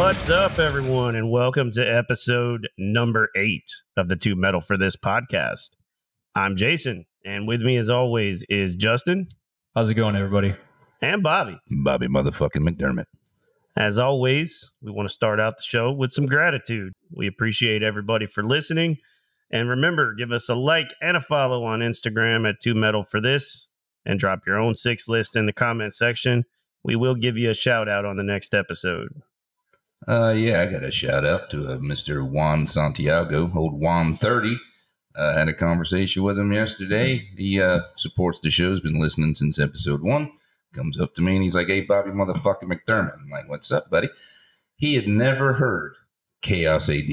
[0.00, 4.96] What's up, everyone, and welcome to episode number eight of the Two Metal for This
[4.96, 5.72] podcast.
[6.34, 9.26] I'm Jason, and with me, as always, is Justin
[9.74, 10.54] How's it going, everybody?
[11.02, 11.58] and Bobby.
[11.70, 13.04] Bobby motherfucking McDermott.
[13.76, 16.94] As always, we want to start out the show with some gratitude.
[17.14, 18.96] We appreciate everybody for listening.
[19.50, 23.20] And remember, give us a like and a follow on Instagram at Two Metal for
[23.20, 23.68] This,
[24.06, 26.46] and drop your own six list in the comment section.
[26.82, 29.10] We will give you a shout out on the next episode.
[30.08, 32.26] Uh, yeah, I got a shout out to uh, Mr.
[32.28, 34.58] Juan Santiago, old Juan 30.
[35.14, 37.28] Uh, had a conversation with him yesterday.
[37.36, 40.32] He uh, supports the show, has been listening since episode one.
[40.74, 43.18] Comes up to me and he's like, Hey, Bobby motherfucking McDermott.
[43.18, 44.08] I'm like, What's up, buddy?
[44.76, 45.94] He had never heard
[46.42, 47.10] Chaos AD.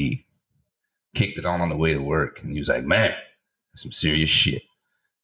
[1.16, 2.44] Kicked it on on the way to work.
[2.44, 3.16] And he was like, Man,
[3.76, 4.62] some serious shit.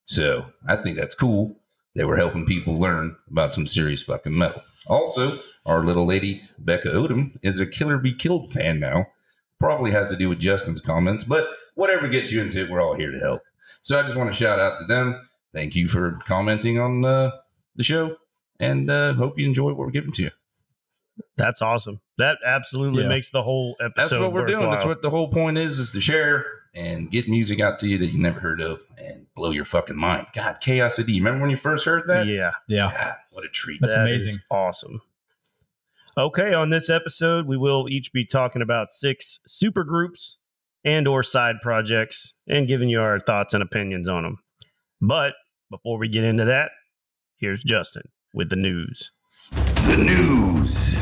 [0.06, 1.56] So I think that's cool
[1.96, 4.64] that we're helping people learn about some serious fucking metal.
[4.88, 9.08] Also, our little lady, Becca Odom, is a Killer Be Killed fan now.
[9.60, 12.96] Probably has to do with Justin's comments, but whatever gets you into it, we're all
[12.96, 13.42] here to help.
[13.82, 15.28] So I just want to shout out to them.
[15.54, 17.32] Thank you for commenting on uh,
[17.76, 18.18] the show,
[18.60, 20.32] and uh, hope you enjoy what we're giving to you.
[21.38, 22.02] That's awesome.
[22.18, 23.10] That absolutely Yeah.
[23.10, 24.10] makes the whole episode.
[24.10, 24.70] That's what we're doing.
[24.70, 28.00] That's what the whole point is: is to share and get music out to you
[28.00, 30.26] that you never heard of and blow your fucking mind.
[30.34, 31.08] God, Chaos AD.
[31.08, 32.26] Remember when you first heard that?
[32.26, 33.80] Yeah, Yeah, God, what a treat.
[33.80, 34.42] That's that is amazing.
[34.50, 35.02] awesome.
[36.16, 40.38] Okay, on this episode, we will each be talking about six super groups
[40.86, 44.38] and or side projects and giving you our thoughts and opinions on them.
[45.02, 45.34] But
[45.72, 46.70] before we get into that,
[47.38, 49.12] here's Justin with the news.
[49.54, 50.98] The news.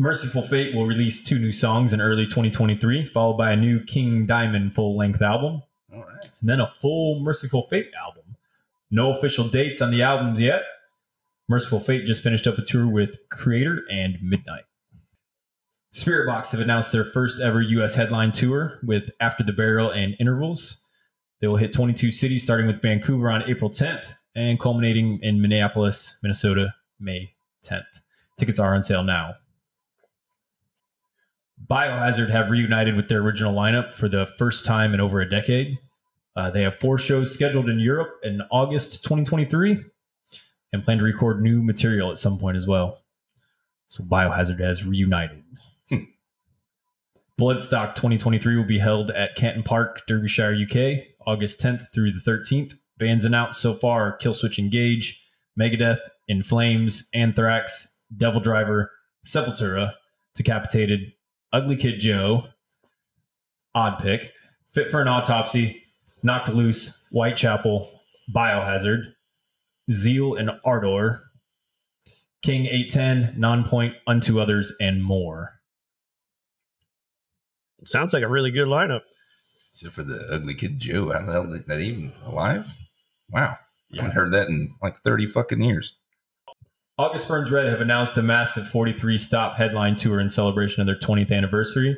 [0.00, 4.24] Mercyful Fate will release two new songs in early 2023, followed by a new King
[4.24, 5.62] Diamond full length album,
[5.92, 6.24] All right.
[6.40, 8.36] and then a full Mercyful Fate album.
[8.90, 10.62] No official dates on the albums yet.
[11.50, 14.64] Mercyful Fate just finished up a tour with Kreator and Midnight.
[15.92, 17.94] Spiritbox have announced their first ever U.S.
[17.94, 20.82] headline tour with After the Burial and Intervals.
[21.42, 26.16] They will hit 22 cities, starting with Vancouver on April 10th and culminating in Minneapolis,
[26.22, 27.34] Minnesota, May
[27.66, 27.84] 10th.
[28.38, 29.34] Tickets are on sale now.
[31.66, 35.78] Biohazard have reunited with their original lineup for the first time in over a decade.
[36.36, 39.84] Uh, they have four shows scheduled in Europe in August 2023
[40.72, 43.00] and plan to record new material at some point as well.
[43.88, 45.42] So Biohazard has reunited.
[45.88, 46.04] Hmm.
[47.38, 52.74] Bloodstock 2023 will be held at Catton Park, Derbyshire, UK, August 10th through the 13th.
[52.98, 55.24] Bands announced so far Killswitch Engage,
[55.58, 58.90] Megadeth, In Flames, Anthrax, Devil Driver,
[59.26, 59.94] Sepultura,
[60.36, 61.12] Decapitated,
[61.52, 62.44] Ugly Kid Joe,
[63.74, 64.32] Odd Pick,
[64.72, 65.82] Fit for an Autopsy,
[66.22, 67.90] Knocked Loose, Whitechapel,
[68.34, 69.12] Biohazard,
[69.90, 71.22] Zeal and Ardor,
[72.42, 75.60] King 810, Nonpoint, Unto Others, and more.
[77.84, 79.00] Sounds like a really good lineup.
[79.72, 81.12] Except for the ugly kid Joe.
[81.12, 82.74] How the hell is that even alive?
[83.30, 83.56] Wow.
[83.92, 85.96] I haven't heard that in like 30 fucking years.
[87.00, 90.98] August Burns Red have announced a massive 43 stop headline tour in celebration of their
[90.98, 91.96] 20th anniversary.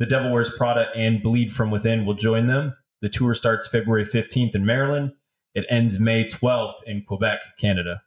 [0.00, 2.74] The Devil Wears Prada and Bleed From Within will join them.
[3.02, 5.12] The tour starts February 15th in Maryland.
[5.54, 8.02] It ends May 12th in Quebec, Canada.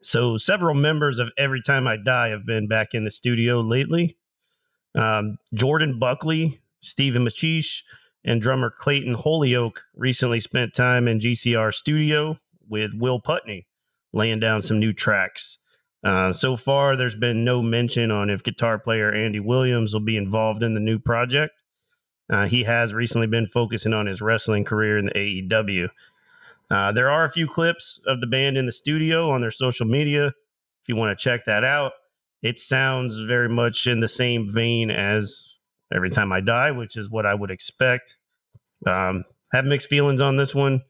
[0.00, 4.16] So, several members of Every Time I Die have been back in the studio lately.
[4.94, 7.82] Um, Jordan Buckley, Stephen Micciche,
[8.24, 13.66] and drummer Clayton Holyoak recently spent time in GCR studio with Will Putney,
[14.12, 15.58] laying down some new tracks.
[16.04, 20.16] Uh, so far, there's been no mention on if guitar player Andy Williams will be
[20.16, 21.62] involved in the new project.
[22.30, 25.88] Uh, he has recently been focusing on his wrestling career in the AEW.
[26.70, 29.86] Uh, there are a few clips of the band in the studio on their social
[29.86, 30.28] media.
[30.28, 31.92] If you want to check that out,
[32.42, 35.58] it sounds very much in the same vein as
[35.94, 38.16] Every Time I Die, which is what I would expect.
[38.86, 40.80] Um, have mixed feelings on this one.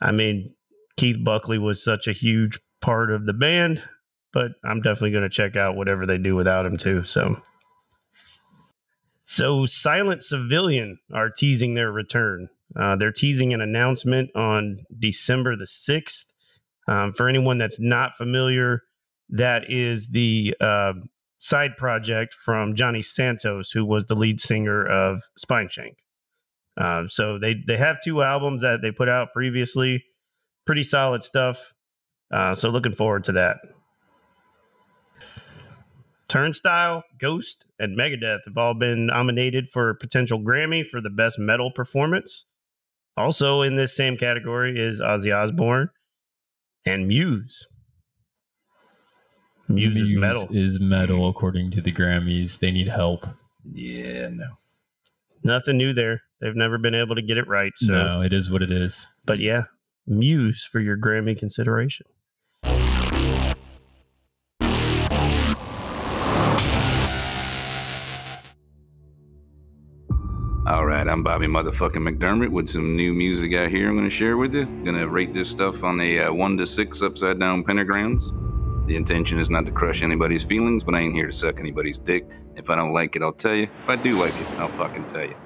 [0.00, 0.54] I mean,
[0.96, 3.82] Keith Buckley was such a huge part of the band,
[4.32, 7.04] but I'm definitely going to check out whatever they do without him too.
[7.04, 7.40] So,
[9.24, 12.48] so Silent Civilian are teasing their return.
[12.74, 16.24] Uh, they're teasing an announcement on December the 6th.
[16.88, 18.82] Um, for anyone that's not familiar,
[19.28, 20.92] that is the uh,
[21.38, 25.94] side project from Johnny Santos, who was the lead singer of Spineshank.
[26.76, 30.04] Uh, so they they have two albums that they put out previously,
[30.66, 31.74] pretty solid stuff.
[32.32, 33.58] Uh, so looking forward to that.
[36.28, 41.38] Turnstile, Ghost, and Megadeth have all been nominated for a potential Grammy for the best
[41.38, 42.46] metal performance.
[43.18, 45.90] Also in this same category is Ozzy Osbourne
[46.86, 47.66] and Muse.
[49.68, 50.46] Muse, is metal.
[50.50, 52.58] Is metal according to the Grammys.
[52.58, 53.26] They need help.
[53.70, 54.46] Yeah, no.
[55.44, 56.22] Nothing new there.
[56.40, 57.72] They've never been able to get it right.
[57.76, 59.06] So, No, it is what it is.
[59.26, 59.64] but yeah,
[60.06, 62.06] Muse for your Grammy consideration.
[70.64, 74.10] All right, I'm Bobby motherfucking McDermott with some new music out here I'm going to
[74.10, 74.64] share with you.
[74.84, 78.30] Gonna rate this stuff on a uh, 1 to 6 upside down pentagrams.
[78.86, 81.98] The intention is not to crush anybody's feelings, but I ain't here to suck anybody's
[81.98, 82.28] dick.
[82.56, 83.68] If I don't like it, I'll tell you.
[83.82, 85.36] If I do like it, I'll fucking tell you.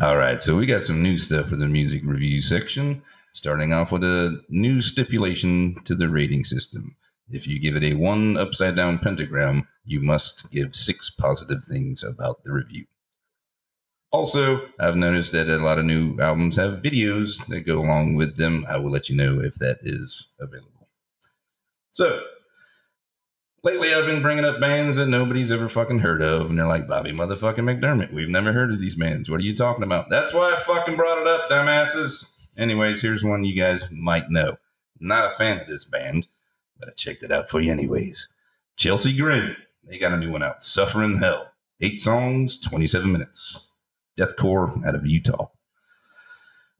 [0.00, 3.02] All right, so we got some new stuff for the music review section.
[3.38, 6.96] Starting off with a new stipulation to the rating system.
[7.30, 12.02] If you give it a one upside down pentagram, you must give six positive things
[12.02, 12.86] about the review.
[14.10, 18.38] Also, I've noticed that a lot of new albums have videos that go along with
[18.38, 18.66] them.
[18.68, 20.88] I will let you know if that is available.
[21.92, 22.20] So,
[23.62, 26.88] lately I've been bringing up bands that nobody's ever fucking heard of, and they're like,
[26.88, 29.30] Bobby motherfucking McDermott, we've never heard of these bands.
[29.30, 30.10] What are you talking about?
[30.10, 32.34] That's why I fucking brought it up, dumbasses.
[32.58, 34.56] Anyways, here's one you guys might know.
[34.98, 36.26] Not a fan of this band,
[36.78, 38.28] but I checked it out for you anyways.
[38.76, 39.56] Chelsea Grin.
[39.84, 41.52] They got a new one out, Suffer in Hell.
[41.80, 43.70] Eight songs, 27 minutes.
[44.18, 45.46] Deathcore out of Utah.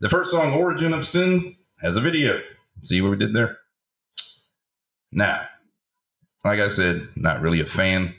[0.01, 2.41] The first song, Origin of Sin, has a video.
[2.83, 3.59] See what we did there?
[5.13, 5.47] Now,
[6.45, 8.15] like I said, not really a fan.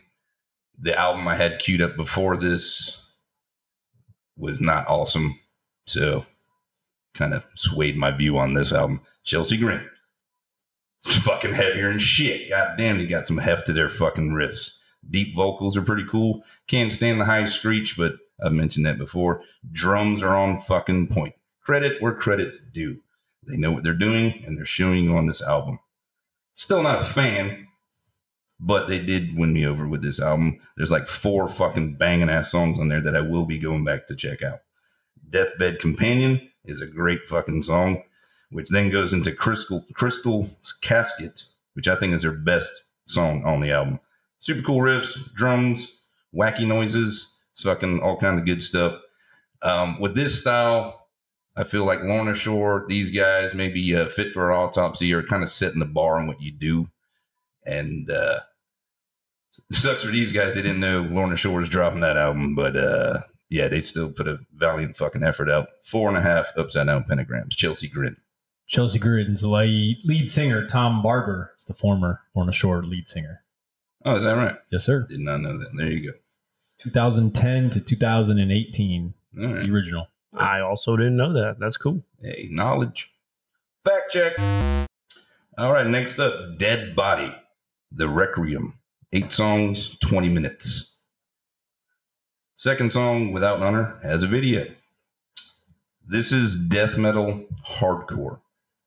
[0.79, 3.13] The album I had queued up before this
[4.37, 5.35] was not awesome.
[5.85, 6.25] So,
[7.13, 9.01] kind of swayed my view on this album.
[9.23, 9.87] Chelsea Grin.
[11.05, 12.49] It's fucking heavier and shit.
[12.49, 14.71] God damn, they got some heft to their fucking riffs.
[15.09, 16.43] Deep vocals are pretty cool.
[16.67, 19.41] Can't stand the high screech, but I've mentioned that before.
[19.71, 21.35] Drums are on fucking point.
[21.63, 22.99] Credit where credit's due.
[23.47, 25.79] They know what they're doing and they're showing you on this album.
[26.53, 27.67] Still not a fan,
[28.59, 30.59] but they did win me over with this album.
[30.75, 34.07] There's like four fucking banging ass songs on there that I will be going back
[34.07, 34.59] to check out.
[35.29, 38.03] Deathbed Companion is a great fucking song,
[38.51, 42.71] which then goes into Crystal Crystal's Casket, which I think is their best
[43.05, 43.99] song on the album.
[44.39, 46.01] Super cool riffs, drums,
[46.33, 48.99] wacky noises, fucking all kind of good stuff.
[49.61, 51.07] Um, with this style,
[51.55, 55.43] I feel like Lorna Shore, these guys maybe uh, fit for an autopsy or kind
[55.43, 56.87] of setting the bar on what you do.
[57.65, 58.39] And uh,
[59.71, 60.55] sucks for these guys.
[60.55, 64.27] They didn't know Lorna Shore was dropping that album, but uh, yeah, they still put
[64.27, 65.67] a valiant fucking effort out.
[65.83, 67.51] Four and a half upside down pentagrams.
[67.51, 68.17] Chelsea Grin.
[68.67, 73.41] Chelsea Grin's lead, lead singer, Tom Barber, is the former Lorna Shore lead singer.
[74.05, 74.55] Oh, is that right?
[74.71, 75.05] Yes, sir.
[75.09, 75.69] Did not know that.
[75.75, 76.17] There you go.
[76.79, 79.65] 2010 to 2018, All right.
[79.65, 80.07] the original.
[80.33, 81.57] I also didn't know that.
[81.59, 82.03] That's cool.
[82.21, 83.11] Hey, knowledge.
[83.83, 84.33] Fact check.
[85.57, 87.35] All right, next up Dead Body,
[87.91, 88.75] The Requiem.
[89.11, 90.88] Eight songs, 20 minutes.
[92.59, 94.67] Second song, Without an Honor, has a video.
[96.05, 98.41] This is death metal hardcore,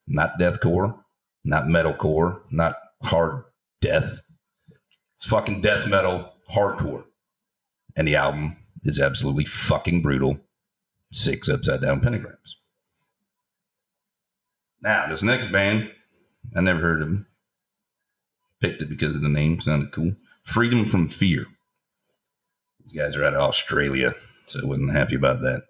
[0.06, 0.98] not deathcore,
[1.42, 3.44] not metalcore, not hard
[3.80, 4.20] death.
[5.16, 7.04] It's fucking death metal hardcore.
[7.96, 10.38] And the album is absolutely fucking brutal.
[11.10, 12.56] Six upside down pentagrams.
[14.82, 15.90] Now, this next band,
[16.54, 17.26] I never heard of them.
[18.60, 20.12] Picked it because of the name, sounded cool.
[20.44, 21.46] Freedom from Fear.
[22.82, 24.14] These guys are out of Australia,
[24.46, 25.62] so I wasn't happy about that.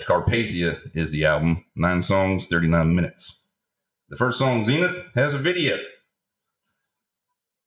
[0.00, 1.64] Carpathia is the album.
[1.76, 3.40] Nine songs, 39 minutes.
[4.08, 5.78] The first song, Zenith, has a video.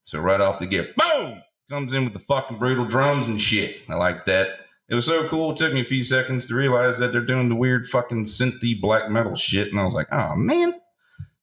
[0.03, 1.41] So right off the get, boom!
[1.69, 3.77] Comes in with the fucking brutal drums and shit.
[3.89, 4.59] I like that.
[4.89, 5.51] It was so cool.
[5.51, 8.79] It took me a few seconds to realize that they're doing the weird fucking synthy
[8.79, 9.69] black metal shit.
[9.69, 10.73] And I was like, oh man.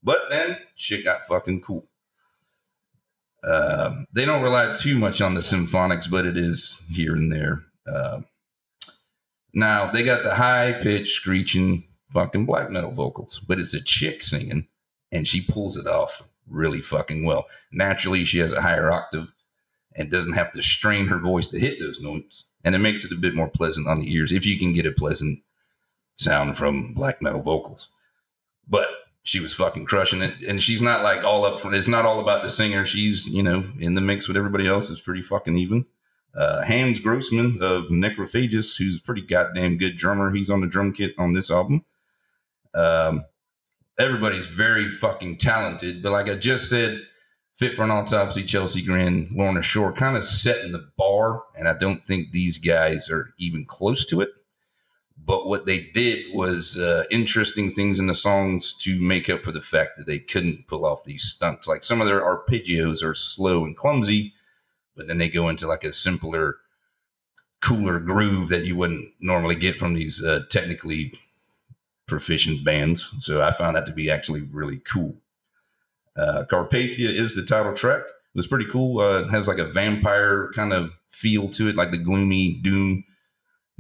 [0.03, 1.89] But then shit got fucking cool.
[3.43, 7.61] Um, they don't rely too much on the symphonics, but it is here and there.
[7.91, 8.21] Uh,
[9.55, 14.23] now they got the high pitched screeching fucking black metal vocals, but it's a chick
[14.23, 14.67] singing
[15.13, 17.47] and she pulls it off really fucking well.
[17.73, 19.33] Naturally, she has a higher octave
[19.97, 22.45] and doesn't have to strain her voice to hit those notes.
[22.65, 24.87] And it makes it a bit more pleasant on the ears if you can get
[24.87, 25.41] a pleasant
[26.17, 27.89] sound from black metal vocals.
[28.69, 28.87] But
[29.23, 30.35] she was fucking crushing it.
[30.49, 32.87] And she's not like all up for it's not all about the singer.
[32.87, 35.87] She's, you know, in the mix with everybody else is pretty fucking even.
[36.35, 40.33] Uh, Hans Grossman of Necrophagist, who's a pretty goddamn good drummer.
[40.33, 41.85] He's on the drum kit on this album.
[42.73, 43.25] Um,
[43.99, 47.01] everybody's very fucking talented, but like I just said,
[47.61, 51.43] Fit for an Autopsy, Chelsea Grin, Lorna Shore, kind of setting the bar.
[51.55, 54.31] And I don't think these guys are even close to it.
[55.31, 59.53] But what they did was uh, interesting things in the songs to make up for
[59.53, 61.69] the fact that they couldn't pull off these stunts.
[61.69, 64.35] Like some of their arpeggios are slow and clumsy,
[64.97, 66.57] but then they go into like a simpler,
[67.63, 71.13] cooler groove that you wouldn't normally get from these uh, technically
[72.09, 73.09] proficient bands.
[73.21, 75.15] So I found that to be actually really cool.
[76.17, 78.03] Uh, Carpathia is the title track.
[78.03, 78.99] It was pretty cool.
[78.99, 83.05] Uh, it has like a vampire kind of feel to it, like the gloomy doom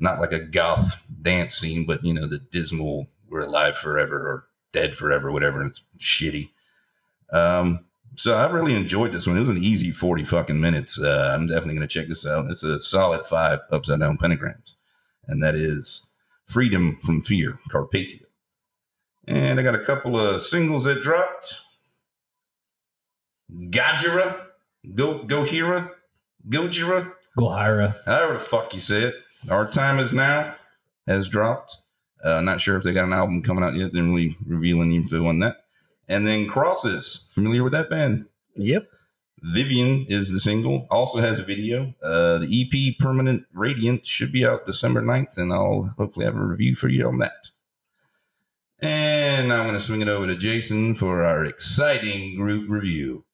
[0.00, 4.46] not like a goth dance scene, but you know, the dismal we're alive forever or
[4.72, 5.64] dead forever, whatever.
[5.64, 6.50] It's shitty.
[7.32, 7.84] Um,
[8.16, 9.36] so I really enjoyed this one.
[9.36, 11.00] It was an easy 40 fucking minutes.
[11.00, 12.50] Uh, I'm definitely going to check this out.
[12.50, 14.74] It's a solid five upside down pentagrams.
[15.28, 16.08] And that is
[16.46, 18.24] Freedom from Fear, Carpathia.
[19.28, 21.60] And I got a couple of singles that dropped.
[23.52, 24.46] Gajira,
[24.94, 25.90] Go Gohira,
[26.48, 27.96] Gojira, Gohira.
[28.04, 29.14] however the fuck you say it.
[29.48, 30.54] Our Time Is Now
[31.06, 31.76] has dropped.
[32.22, 33.92] Uh, not sure if they got an album coming out yet.
[33.92, 35.64] They're really revealing info on that.
[36.08, 38.26] And then Crosses, familiar with that band?
[38.56, 38.88] Yep.
[39.42, 40.86] Vivien is the single.
[40.90, 41.94] Also has a video.
[42.02, 46.44] Uh, the EP Permanent Radiant should be out December 9th, and I'll hopefully have a
[46.44, 47.48] review for you on that.
[48.82, 53.24] And I'm going to swing it over to Jason for our exciting group review.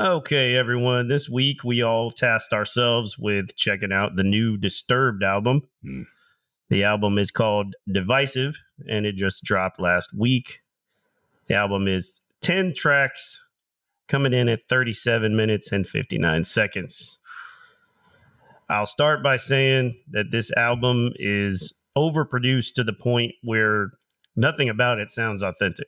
[0.00, 1.06] Okay, everyone.
[1.06, 5.68] This week we all tasked ourselves with checking out the new Disturbed album.
[5.84, 6.02] Hmm.
[6.68, 8.58] The album is called Divisive
[8.88, 10.62] and it just dropped last week.
[11.46, 13.40] The album is 10 tracks
[14.08, 17.20] coming in at 37 minutes and 59 seconds.
[18.68, 23.92] I'll start by saying that this album is overproduced to the point where
[24.34, 25.86] nothing about it sounds authentic.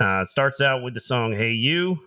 [0.00, 1.98] Uh, it starts out with the song Hey You,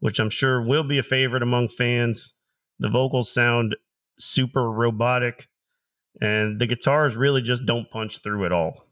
[0.00, 2.32] which I'm sure will be a favorite among fans.
[2.78, 3.76] The vocals sound
[4.18, 5.48] super robotic,
[6.20, 8.86] and the guitars really just don't punch through at all.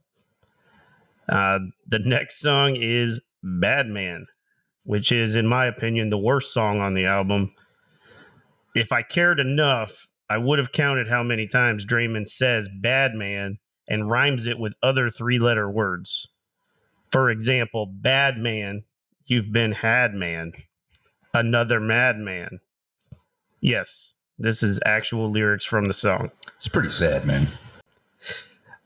[1.28, 4.26] Uh, the next song is Bad Man,
[4.84, 7.54] which is, in my opinion, the worst song on the album.
[8.74, 13.58] If I cared enough, I would have counted how many times Draiman says bad man
[13.88, 16.28] and rhymes it with other three letter words.
[17.10, 18.84] For example, bad man,
[19.24, 20.52] you've been had man
[21.38, 22.60] another madman.
[23.60, 26.30] Yes, this is actual lyrics from the song.
[26.56, 27.48] It's pretty sad, man.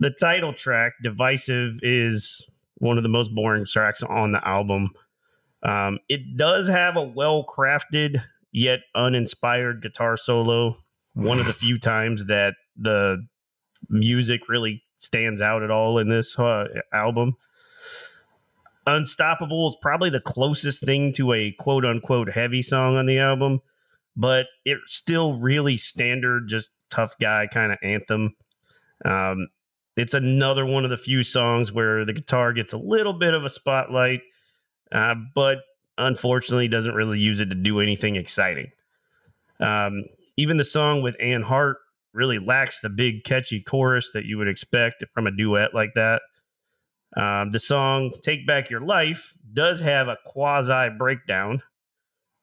[0.01, 2.47] The title track, Divisive, is
[2.79, 4.91] one of the most boring tracks on the album.
[5.63, 10.77] Um, it does have a well crafted yet uninspired guitar solo.
[11.15, 13.25] One of the few times that the
[13.89, 17.37] music really stands out at all in this uh, album.
[18.87, 23.61] Unstoppable is probably the closest thing to a quote unquote heavy song on the album,
[24.17, 28.35] but it's still really standard, just tough guy kind of anthem.
[29.05, 29.49] Um,
[29.97, 33.45] it's another one of the few songs where the guitar gets a little bit of
[33.45, 34.23] a spotlight,
[34.91, 35.59] uh, but
[35.99, 38.73] unfortunately doesn't really use it to do anything exciting.
[39.61, 40.05] Um,
[40.37, 41.77] even the song with Anne Hart
[42.13, 46.23] really lacks the big catchy chorus that you would expect from a duet like that.
[47.17, 51.63] Um, the song Take Back Your Life does have a quasi breakdown,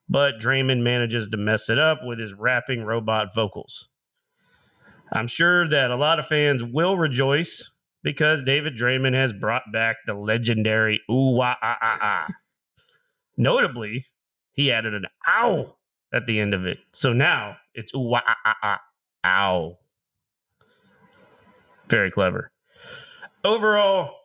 [0.07, 3.89] but Draiman manages to mess it up with his rapping robot vocals.
[5.11, 7.71] I'm sure that a lot of fans will rejoice
[8.03, 12.27] because David Draiman has brought back the legendary ooh wah ah ah ah.
[13.38, 14.05] Notably,
[14.53, 15.77] he added an ow
[16.13, 16.77] at the end of it.
[16.91, 18.81] So now it's ooh wah ah ah ah
[19.25, 19.77] ow.
[21.88, 22.51] Very clever.
[23.43, 24.18] Overall,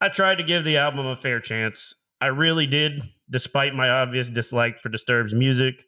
[0.00, 1.94] I tried to give the album a fair chance.
[2.20, 5.84] I really did, despite my obvious dislike for Disturbed's music.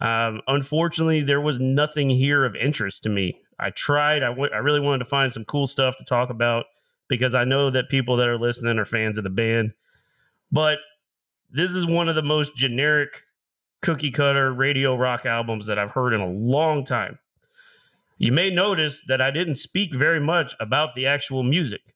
[0.00, 3.40] Um, unfortunately, there was nothing here of interest to me.
[3.58, 4.22] I tried.
[4.22, 6.66] I, w- I really wanted to find some cool stuff to talk about
[7.08, 9.72] because I know that people that are listening are fans of the band.
[10.50, 10.78] But
[11.50, 13.22] this is one of the most generic
[13.82, 17.18] cookie cutter radio rock albums that I've heard in a long time.
[18.18, 21.94] You may notice that I didn't speak very much about the actual music.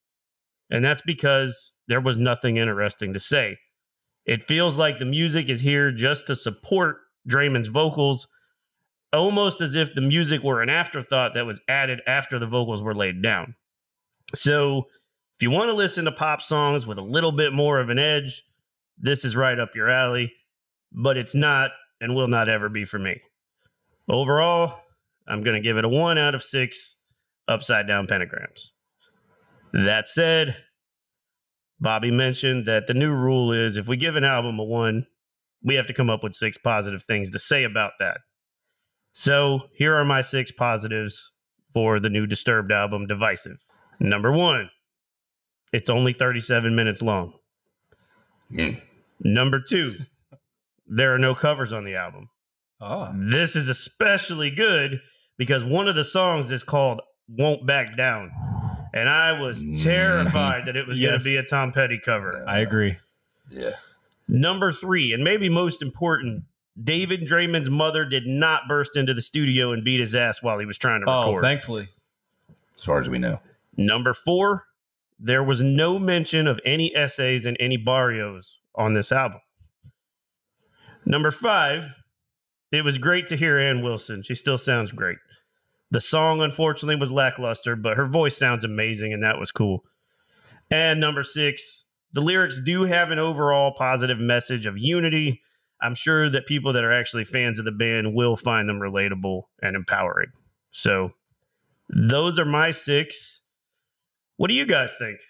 [0.70, 3.58] And that's because there was nothing interesting to say.
[4.24, 6.96] It feels like the music is here just to support
[7.28, 8.26] Draiman's vocals,
[9.12, 12.94] almost as if the music were an afterthought that was added after the vocals were
[12.94, 13.54] laid down.
[14.34, 14.84] So,
[15.36, 17.98] if you want to listen to pop songs with a little bit more of an
[17.98, 18.44] edge,
[18.96, 20.32] this is right up your alley,
[20.92, 23.20] but it's not and will not ever be for me.
[24.08, 24.78] Overall,
[25.26, 26.96] I'm going to give it a one out of six
[27.48, 28.70] upside down pentagrams.
[29.74, 30.56] That said,
[31.80, 35.08] Bobby mentioned that the new rule is if we give an album a one,
[35.64, 38.18] we have to come up with six positive things to say about that.
[39.12, 41.32] So here are my six positives
[41.72, 43.58] for the new Disturbed album, Divisive.
[43.98, 44.70] Number one,
[45.72, 47.32] it's only 37 minutes long.
[48.52, 48.80] Mm.
[49.24, 49.96] Number two,
[50.86, 52.28] there are no covers on the album.
[52.80, 53.12] Oh.
[53.16, 55.00] This is especially good
[55.36, 58.30] because one of the songs is called Won't Back Down.
[58.94, 59.82] And I was Mhm.
[59.82, 61.24] terrified that it was going Yes.
[61.24, 62.44] to be a Tom Petty cover.
[62.46, 62.96] I agree.
[63.50, 63.72] Yeah.
[64.28, 66.44] Number three, and maybe most important,
[66.82, 70.64] David Draiman's mother did not burst into the studio and beat his ass while he
[70.64, 71.42] was trying to Oh, record.
[71.42, 71.88] thankfully.
[72.76, 73.40] As far as we know.
[73.76, 74.66] Number four,
[75.18, 79.40] there was no mention of any essays and any barrios on this album.
[81.04, 81.94] Number five,
[82.70, 84.22] it was great to hear Ann Wilson.
[84.22, 85.18] She still sounds great.
[85.90, 89.84] The song, unfortunately, was lackluster, but her voice sounds amazing, and that was cool.
[90.70, 95.42] And number six, the lyrics do have an overall positive message of unity.
[95.82, 99.42] I'm sure that people that are actually fans of the band will find them relatable
[99.62, 100.32] and empowering.
[100.70, 101.12] So,
[101.88, 103.42] those are my six.
[104.36, 105.20] What do you guys think?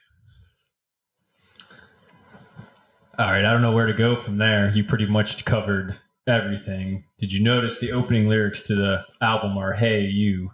[3.18, 4.70] All right, I don't know where to go from there.
[4.70, 7.04] You pretty much covered everything.
[7.18, 10.50] Did you notice the opening lyrics to the album are "Hey, you,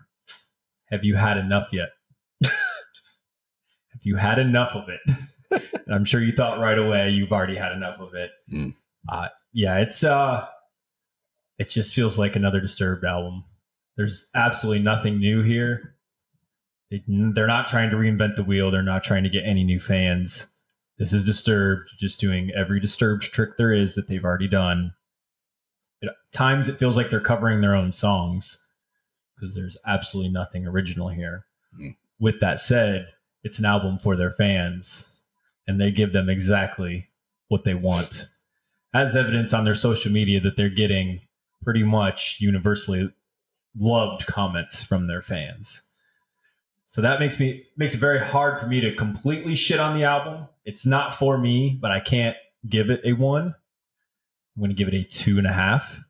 [0.90, 1.90] have you had enough yet?
[2.44, 5.00] have you had enough of it?"
[5.50, 8.30] and I'm sure you thought right away you've already had enough of it.
[8.52, 8.74] Mm.
[9.08, 10.46] Uh, yeah, it's uh,
[11.58, 13.44] it just feels like another Disturbed album.
[13.96, 15.96] There's absolutely nothing new here.
[16.90, 18.70] They, they're not trying to reinvent the wheel.
[18.70, 20.46] They're not trying to get any new fans.
[20.98, 24.92] This is Disturbed, just doing every Disturbed trick there is that they've already done.
[26.02, 28.58] At times, it feels like they're covering their own songs
[29.34, 31.44] because there's absolutely nothing original here.
[31.76, 31.90] Hmm.
[32.18, 33.08] With that said,
[33.42, 35.14] it's an album for their fans,
[35.66, 37.06] and they give them exactly
[37.48, 38.28] what they want,
[38.92, 41.20] as evidence on their social media that they're getting
[41.62, 43.10] pretty much universally
[43.76, 45.82] loved comments from their fans.
[46.86, 50.04] So that makes me makes it very hard for me to completely shit on the
[50.04, 50.48] album.
[50.64, 52.36] It's not for me, but I can't
[52.68, 53.54] give it a one.
[54.60, 56.02] I'm going to give it a two and a half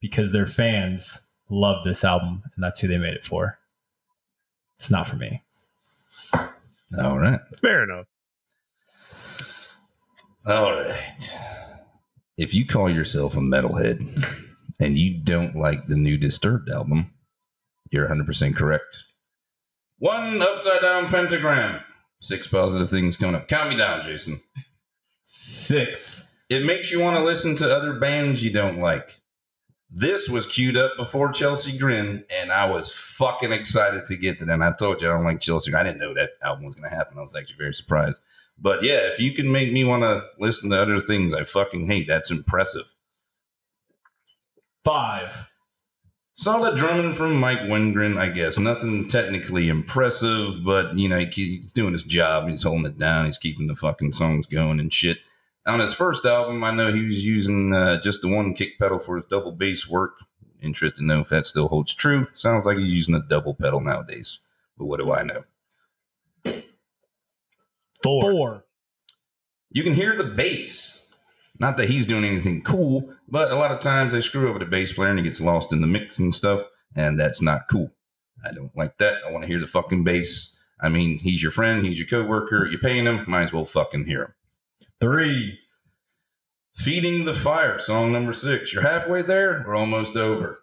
[0.00, 3.58] because their fans love this album, and that's who they made it for.
[4.76, 5.42] It's not for me.
[6.32, 7.40] All right.
[7.60, 8.06] Fair enough.
[10.46, 11.36] All right.
[12.36, 14.06] If you call yourself a metalhead
[14.78, 17.12] and you don't like the new Disturbed album,
[17.90, 19.02] you're 100% correct.
[19.98, 21.80] One upside down pentagram.
[22.20, 23.48] Six positive things coming up.
[23.48, 24.40] Count me down, Jason.
[25.24, 26.28] Six.
[26.48, 29.20] It makes you want to listen to other bands you don't like.
[29.90, 34.44] This was queued up before Chelsea Grin, and I was fucking excited to get to
[34.44, 34.62] them.
[34.62, 35.70] I told you I don't like Chelsea.
[35.70, 35.80] Grin.
[35.80, 37.18] I didn't know that album was going to happen.
[37.18, 38.20] I was actually very surprised.
[38.58, 41.86] But yeah, if you can make me want to listen to other things I fucking
[41.86, 42.94] hate, that's impressive.
[44.84, 45.50] Five.
[46.34, 48.58] Solid drumming from Mike Wengren, I guess.
[48.58, 52.48] Nothing technically impressive, but you know he's doing his job.
[52.48, 53.26] He's holding it down.
[53.26, 55.18] He's keeping the fucking songs going and shit.
[55.68, 58.98] On his first album, I know he was using uh, just the one kick pedal
[58.98, 60.16] for his double bass work.
[60.62, 62.26] Interested to know if that still holds true.
[62.34, 64.38] Sounds like he's using a double pedal nowadays,
[64.78, 65.44] but what do I know?
[68.02, 68.20] Four.
[68.22, 68.64] Four.
[69.70, 71.14] You can hear the bass.
[71.60, 74.64] Not that he's doing anything cool, but a lot of times they screw over the
[74.64, 76.62] bass player and he gets lost in the mix and stuff,
[76.96, 77.90] and that's not cool.
[78.44, 79.20] I don't like that.
[79.26, 80.58] I want to hear the fucking bass.
[80.80, 84.06] I mean, he's your friend, he's your coworker, you're paying him, might as well fucking
[84.06, 84.34] hear him.
[85.00, 85.58] Three.
[86.74, 88.72] Feeding the Fire, song number six.
[88.72, 90.60] You're halfway there, we're almost over.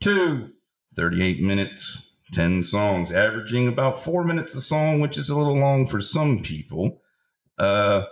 [0.00, 0.50] Two.
[0.96, 5.86] 38 minutes, 10 songs, averaging about four minutes a song, which is a little long
[5.86, 7.00] for some people.
[7.58, 8.04] Uh,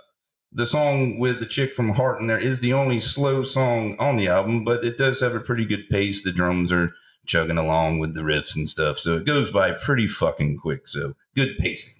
[0.53, 4.17] the song with the chick from Heart in there is the only slow song on
[4.17, 6.23] the album, but it does have a pretty good pace.
[6.23, 6.93] The drums are
[7.27, 10.89] chugging along with the riffs and stuff, so it goes by pretty fucking quick.
[10.89, 11.95] So good pacing.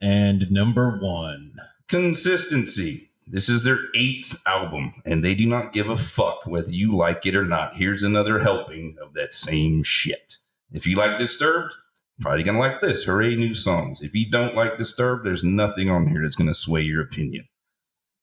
[0.00, 1.54] And number one.
[1.92, 3.10] Consistency.
[3.26, 7.26] This is their eighth album, and they do not give a fuck whether you like
[7.26, 7.76] it or not.
[7.76, 10.38] Here's another helping of that same shit.
[10.72, 11.74] If you like Disturbed,
[12.18, 13.04] probably gonna like this.
[13.04, 14.00] Hooray, new songs.
[14.00, 17.46] If you don't like Disturbed, there's nothing on here that's gonna sway your opinion.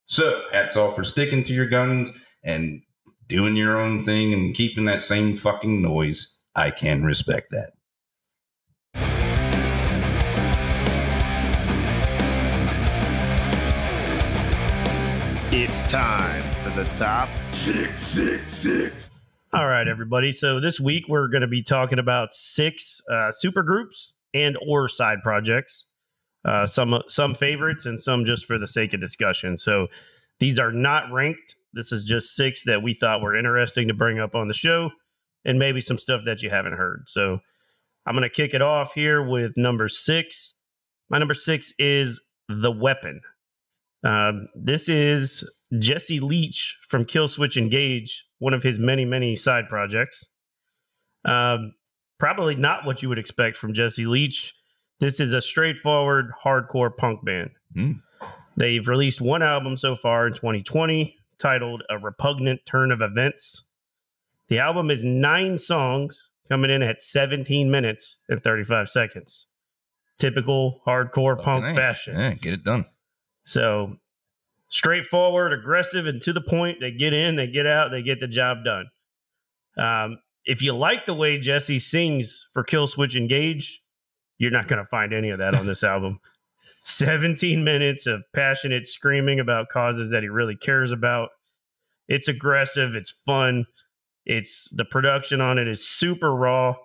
[0.08, 2.12] So, hats off for sticking to your guns
[2.44, 2.82] and
[3.28, 6.40] doing your own thing and keeping that same fucking noise.
[6.56, 7.74] I can respect that.
[15.52, 19.12] It's time for the top Six, six, six.
[19.52, 20.32] All right, everybody.
[20.32, 24.88] So this week we're going to be talking about six uh, super groups and or
[24.88, 25.88] side projects.
[26.46, 29.58] Uh, some some favorites and some just for the sake of discussion.
[29.58, 29.88] So
[30.40, 31.56] these are not ranked.
[31.74, 34.92] This is just six that we thought were interesting to bring up on the show,
[35.46, 37.10] and maybe some stuff that you haven't heard.
[37.10, 37.40] So
[38.06, 40.54] I'm going to kick it off here with number six.
[41.10, 43.22] My number six is the weapon.
[44.04, 50.28] Um, this is Jesse Leach from Killswitch Engage, one of his many, many side projects.
[51.26, 51.74] Um,
[52.18, 54.54] probably not what you would expect from Jesse Leach.
[55.00, 57.52] This is a straightforward hardcore punk band.
[57.74, 57.92] Hmm.
[58.58, 63.64] They've released one album so far in 2020 titled A Repugnant Turn of Events.
[64.50, 69.48] The album is nine songs, coming in at 17 minutes and 35 seconds.
[70.18, 71.80] Typical hardcore punk Fucking A.
[71.80, 72.18] fashion.
[72.18, 72.86] Yeah, get it done.
[73.50, 73.98] So
[74.68, 76.80] straightforward, aggressive, and to the point.
[76.80, 78.86] They get in, they get out, they get the job done.
[79.76, 83.82] Um, if you like the way Jesse sings for Kill Switch Engage,
[84.38, 86.20] you're not going to find any of that on this album.
[86.82, 91.30] 17 minutes of passionate screaming about causes that he really cares about.
[92.08, 93.66] It's aggressive, it's fun.
[94.26, 96.76] It's the production on it is super raw.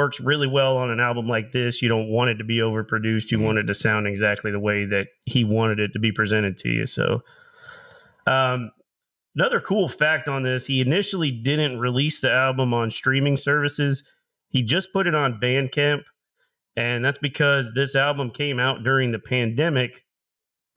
[0.00, 1.82] Works really well on an album like this.
[1.82, 3.30] You don't want it to be overproduced.
[3.30, 3.42] You Mhm.
[3.42, 6.70] want it to sound exactly the way that he wanted it to be presented to
[6.70, 6.86] you.
[6.86, 7.22] So,
[8.26, 8.70] um,
[9.36, 14.02] another cool fact on this he initially didn't release the album on streaming services,
[14.48, 16.04] he just put it on Bandcamp.
[16.76, 20.06] And that's because this album came out during the pandemic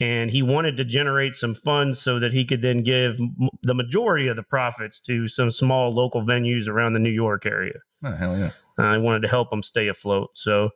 [0.02, 3.74] and he wanted to generate some funds so that he could then give m- the
[3.74, 7.80] majority of the profits to some small local venues around the New York area.
[8.04, 8.52] Oh, hell yeah.
[8.78, 10.32] I wanted to help them stay afloat.
[10.38, 10.72] So,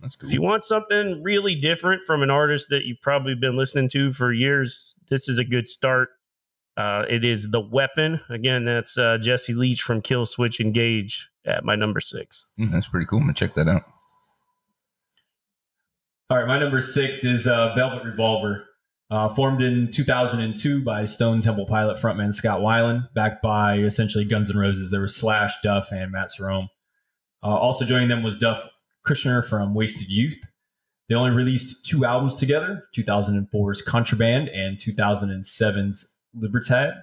[0.00, 0.28] That's cool.
[0.28, 4.12] if you want something really different from an artist that you've probably been listening to
[4.12, 6.10] for years, this is a good start.
[6.76, 8.20] Uh, it is The Weapon.
[8.30, 12.46] Again, that's uh, Jesse Leach from Kill Switch Engage at my number six.
[12.58, 13.18] Mm, that's pretty cool.
[13.18, 13.82] I'm going to check that out.
[16.30, 18.64] All right, my number six is uh, Velvet Revolver,
[19.10, 24.50] uh, formed in 2002 by Stone Temple Pilot frontman Scott Weiland, backed by essentially Guns
[24.50, 24.90] N' Roses.
[24.90, 26.68] There was Slash, Duff, and Matt Sorum.
[27.42, 28.68] Uh, also joining them was Duff
[29.04, 30.38] Kushner from Wasted Youth.
[31.08, 36.94] They only released two albums together 2004's Contraband and 2007's Libertad.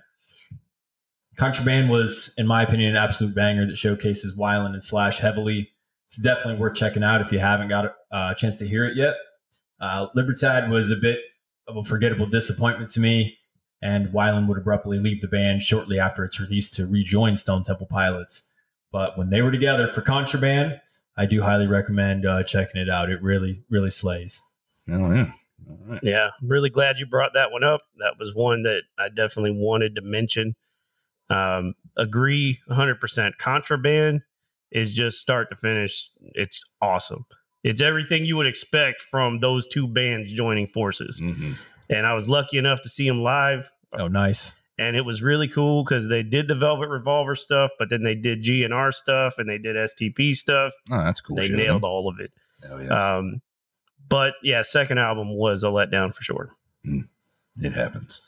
[1.35, 5.71] Contraband was, in my opinion, an absolute banger that showcases Weiland and Slash heavily
[6.07, 9.15] it's definitely worth checking out if you haven't got a chance to hear it yet.
[9.79, 11.19] Uh, Libertad was a bit
[11.67, 13.37] of a forgettable disappointment to me,
[13.81, 17.87] and Weiland would abruptly leave the band shortly after its release to rejoin Stone Temple
[17.87, 18.43] Pilots.
[18.91, 20.79] But when they were together for Contraband,
[21.17, 23.09] I do highly recommend uh, checking it out.
[23.09, 24.41] It really, really slays.
[24.87, 25.31] Hell yeah.
[25.69, 25.99] All right.
[26.03, 27.81] Yeah, I'm really glad you brought that one up.
[27.97, 30.55] That was one that I definitely wanted to mention.
[31.29, 33.37] Um, agree 100%.
[33.37, 34.21] Contraband
[34.71, 36.09] is just start to finish.
[36.21, 37.25] It's awesome.
[37.63, 41.19] It's everything you would expect from those two bands joining forces.
[41.19, 41.55] Mhm.
[41.89, 43.69] And I was lucky enough to see them live.
[43.93, 44.53] Oh, nice.
[44.79, 48.13] And it was really cool because they did the Velvet Revolver stuff, but then they
[48.13, 50.73] did GNR stuff and they did STP stuff.
[50.91, 51.35] Oh, that's cool.
[51.35, 51.87] they shit, nailed huh?
[51.87, 52.31] all of it.
[52.67, 53.17] Hell yeah.
[53.17, 53.41] Um,
[54.07, 56.55] but yeah, second album was a letdown for sure.
[57.59, 58.21] It happens.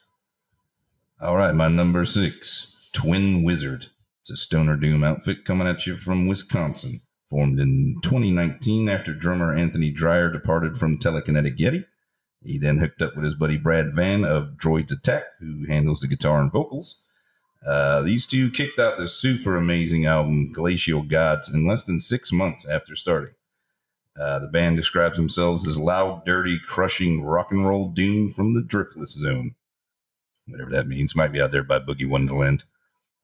[1.22, 3.88] All right, my number six, Twin Wizard.
[4.22, 7.02] It's a stoner doom outfit coming at you from Wisconsin.
[7.30, 11.86] Formed in 2019 after drummer Anthony Dreyer departed from Telekinetic Yeti.
[12.44, 16.08] He then hooked up with his buddy Brad Van of Droids Attack, who handles the
[16.08, 17.04] guitar and vocals.
[17.66, 22.32] Uh, these two kicked out the super amazing album Glacial Gods in less than six
[22.32, 23.34] months after starting.
[24.20, 28.62] Uh, the band describes themselves as loud, dirty, crushing rock and roll doom from the
[28.62, 29.56] driftless zone.
[30.48, 31.16] Whatever that means.
[31.16, 32.64] Might be out there by Boogie Wonderland.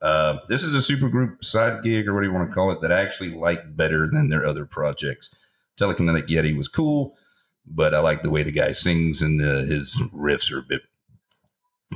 [0.06, 2.80] Uh, this is a supergroup side gig, or what do you want to call it,
[2.80, 5.34] that I actually like better than their other projects.
[5.78, 7.18] Telekinetic Yeti was cool,
[7.66, 10.84] but I like the way the guy sings, and the, his riffs are a bit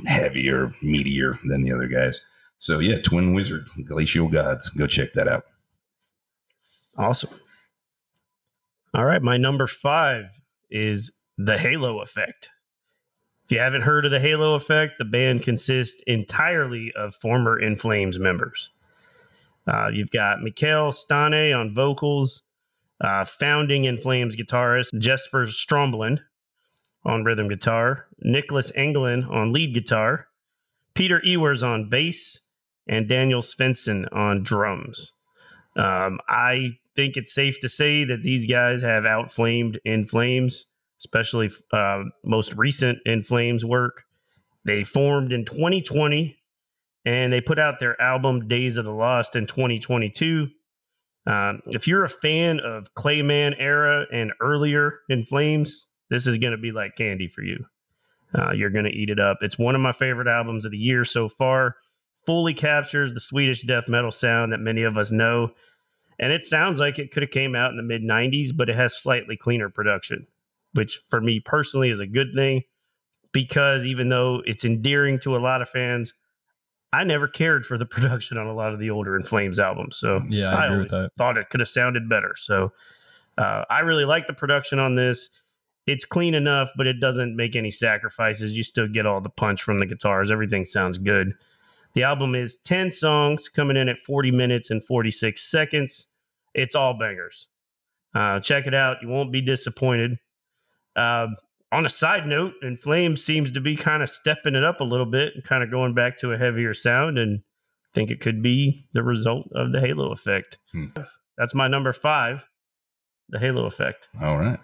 [0.06, 2.20] heavier, meatier than the other guys.
[2.58, 4.70] So, yeah, Twin Wizard, Glacial Gods.
[4.70, 5.44] Go check that out.
[6.98, 7.38] Awesome.
[8.92, 12.48] All right, my number five is the Halo Effect.
[13.50, 17.74] If you haven't heard of the Halo Effect, the band consists entirely of former In
[17.74, 18.70] Flames members.
[19.66, 22.44] Uh, you've got Mikael Stanne on vocals,
[23.00, 26.20] uh, founding In Flames guitarist Jesper Stromblin
[27.04, 30.28] on rhythm guitar, Niclas Engelin on lead guitar,
[30.94, 32.42] Peter Iwers on bass,
[32.86, 35.12] and Daniel Svensson on drums.
[35.74, 40.66] Um, I think it's safe to say that these guys have outflamed In Flames,
[41.00, 44.04] especially uh, most recent In Flames work.
[44.64, 46.36] They formed in 2020
[47.04, 50.48] and they put out their album Days of the Lost in 2022.
[51.26, 56.52] Um, if you're a fan of Clayman era and earlier In Flames, this is going
[56.52, 57.64] to be like candy for you.
[58.34, 59.38] Uh, you're going to eat it up.
[59.40, 61.76] It's one of my favorite albums of the year so far.
[62.26, 65.52] Fully captures the Swedish death metal sound that many of us know,
[66.18, 68.76] and it sounds like it could have came out in the mid '90s, but it
[68.76, 70.26] has slightly cleaner production,
[70.74, 72.62] which for me personally is a good thing
[73.32, 76.14] because even though it's endearing to a lot of fans,
[76.92, 79.96] I never cared for the production on a lot of the older In Flames albums.
[79.96, 82.34] So Yeah, I with always thought it could have sounded better.
[82.36, 82.72] So
[83.38, 85.30] uh, I really like the production on this.
[85.86, 88.56] It's clean enough, but it doesn't make any sacrifices.
[88.56, 90.30] You still get all the punch from the guitars.
[90.30, 91.32] Everything sounds good.
[91.94, 96.06] The album is 10 songs coming in at 40 minutes and 46 seconds.
[96.54, 97.48] It's all bangers.
[98.14, 98.98] Uh, check it out.
[99.02, 100.18] You won't be disappointed.
[101.00, 101.28] Uh,
[101.72, 104.84] on a side note, In Flames seems to be kind of stepping it up a
[104.84, 107.18] little bit and kind of going back to a heavier sound.
[107.18, 110.58] And I think it could be the result of the Halo effect.
[110.72, 110.86] Hmm.
[111.38, 112.46] That's my number five,
[113.28, 114.08] the Halo effect.
[114.20, 114.58] All right.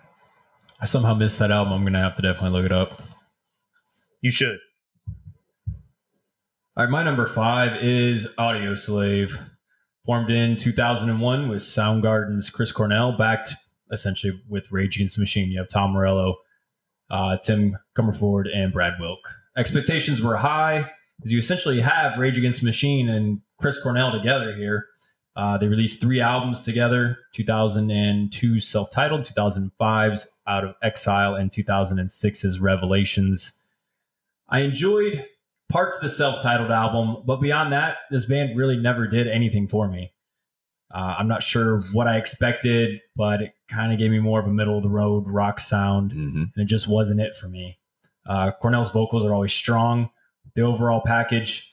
[0.80, 1.72] I somehow missed that album.
[1.72, 3.00] I'm gonna have to definitely look it up.
[4.20, 4.58] You should.
[6.76, 9.38] All right, my number five is Audio Slave,
[10.04, 13.54] formed in 2001 with Soundgarden's Chris Cornell, backed
[13.90, 15.50] essentially with Rage Against the Machine.
[15.50, 16.36] You have Tom Morello,
[17.10, 19.20] uh, Tim Commerford, and Brad Wilk.
[19.56, 24.54] Expectations were high because you essentially have Rage Against the Machine and Chris Cornell together
[24.54, 24.86] here.
[25.34, 32.58] Uh, they released three albums together 2002 self titled, 2005's Out of Exile, and 2006's
[32.58, 33.60] Revelations.
[34.48, 35.24] I enjoyed
[35.68, 39.88] parts of the self-titled album, but beyond that, this band really never did anything for
[39.88, 40.12] me.
[40.94, 44.46] Uh, I'm not sure what I expected, but it kind of gave me more of
[44.46, 47.78] a middle of the road rock sound, hmm and it just wasn't it for me.
[48.26, 50.10] Uh, Cornell's vocals are always strong.
[50.54, 51.72] The overall package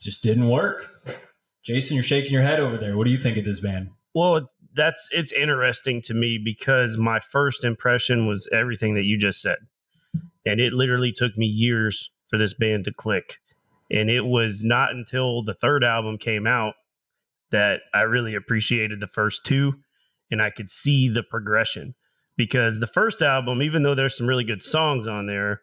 [0.00, 0.88] just didn't work.
[1.62, 2.96] Jason, you're shaking your head over there.
[2.96, 3.90] What do you think of this band?
[4.14, 9.40] Well, that's it's interesting to me because my first impression was everything that you just
[9.40, 9.58] said.
[10.44, 13.38] And it literally took me years for this band to click.
[13.90, 16.74] And it was not until the third album came out
[17.50, 19.74] that I really appreciated the first two
[20.32, 21.94] and I could see the progression.
[22.36, 25.60] Because the first album, even though there's some really good songs on there,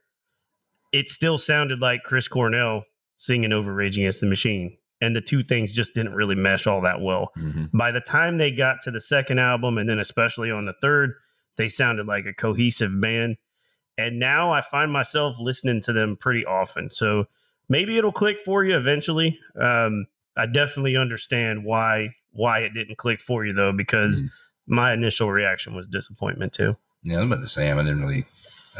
[0.93, 2.85] it still sounded like Chris Cornell
[3.17, 4.77] singing over Rage Against the Machine.
[5.01, 8.37] And the two things just didn't really mesh all that well hmm by the time
[8.37, 11.13] they got to the second album and then especially on the third
[11.55, 13.37] they sounded like a cohesive band
[13.95, 17.25] and now i find myself listening to them pretty often so
[17.69, 23.21] maybe it'll click for you eventually um, i definitely understand why why it didn't click
[23.21, 24.29] for you though because Mhm.
[24.69, 28.25] My initial reaction was disappointment too Yeah, I'm about to say, I didn't really.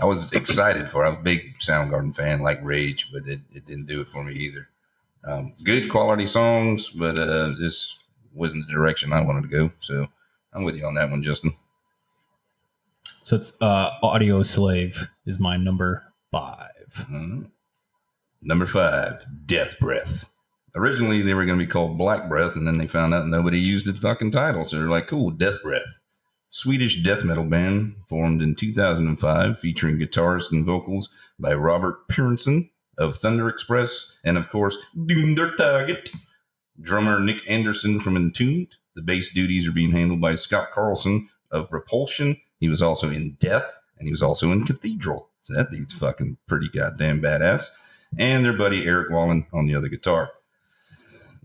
[0.02, 1.04] I was excited for.
[1.04, 1.08] it.
[1.08, 4.24] I was a big Soundgarden fan, like Rage, but it, it didn't do it for
[4.24, 4.70] me either.
[5.26, 7.98] Um, good quality songs, but uh, this
[8.34, 9.72] wasn't the direction I wanted to go.
[9.80, 10.08] So
[10.54, 11.54] I'm with you on that one, Justin.
[13.04, 17.06] So it's uh, Audio Slave is my number five.
[17.12, 17.46] All right.
[18.42, 20.30] Number five, Death Breath.
[20.76, 23.60] Originally, they were going to be called Black Breath, and then they found out nobody
[23.60, 24.66] used the fucking title.
[24.66, 26.00] So they're like, cool, Death Breath.
[26.52, 33.18] Swedish death metal band formed in 2005, featuring guitarist and vocals by Robert Pehrsson of
[33.18, 36.10] Thunder Express, and of course, Doom Der Target.
[36.82, 38.76] Drummer Nick Anderson from Entombed.
[38.96, 42.40] The bass duties are being handled by Scott Carlson of Repulsion.
[42.60, 45.30] He was also in Death, and he was also in Cathedral.
[45.44, 47.68] So that dude's fucking pretty goddamn badass.
[48.18, 50.32] And their buddy Eric Wallen on the other guitar.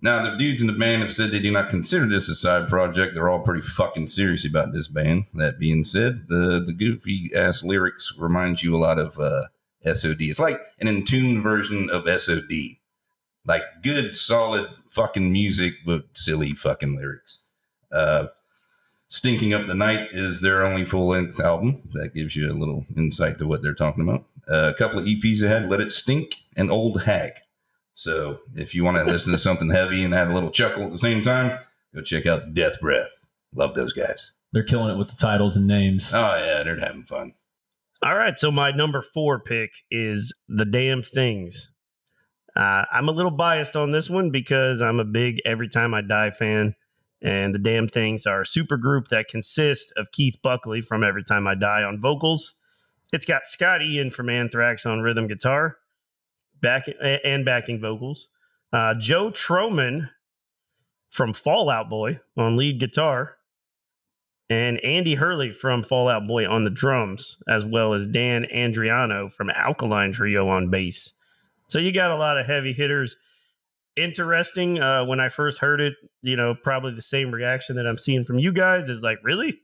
[0.04, 2.68] Now, the dudes in the band have said they do not consider this a side
[2.68, 3.14] project.
[3.14, 5.24] They're all pretty fucking serious about this band.
[5.32, 9.44] That being said, the the goofy ass lyrics remind you a lot of uh,
[9.90, 10.20] SOD.
[10.20, 12.76] It's like an intuned version of SOD.
[13.46, 17.44] Like good, solid fucking music, but silly fucking lyrics.
[17.90, 18.26] Uh,
[19.08, 21.78] Stinking Up the Night is their only full length album.
[21.94, 24.26] That gives you a little insight to what they're talking about.
[24.46, 27.40] Uh, a couple of EPs ahead, Let It Stink and Old Hag.
[27.94, 30.90] So if you want to listen to something heavy and have a little chuckle at
[30.90, 31.58] the same time,
[31.94, 33.28] go check out Death Breath.
[33.54, 34.32] Love those guys.
[34.52, 36.12] They're killing it with the titles and names.
[36.12, 37.32] Oh, yeah, they're having fun.
[38.02, 41.70] All right, so my number four pick is The Damn Things.
[42.54, 46.02] Uh, I'm a little biased on this one because I'm a big Every Time I
[46.02, 46.74] Die fan.
[47.22, 51.24] And The Damn Things are a super group that consists of Keith Buckley from Every
[51.24, 52.54] Time I Die on vocals.
[53.12, 55.78] It's got Scott Ian from Anthrax on rhythm guitar
[56.64, 58.28] back, and backing vocals.
[58.72, 60.10] Uh, Joe Trohman
[61.10, 63.36] from Fallout Boy on lead guitar
[64.50, 69.50] and Andy Hurley from Fallout Boy on the drums, as well as Dan Andriano from
[69.50, 71.12] Alkaline Trio on bass.
[71.68, 73.16] So you got a lot of heavy hitters.
[73.96, 74.80] Interesting.
[74.80, 78.24] Uh, when I first heard it, you know, probably the same reaction that I'm seeing
[78.24, 79.60] from you guys is like, really?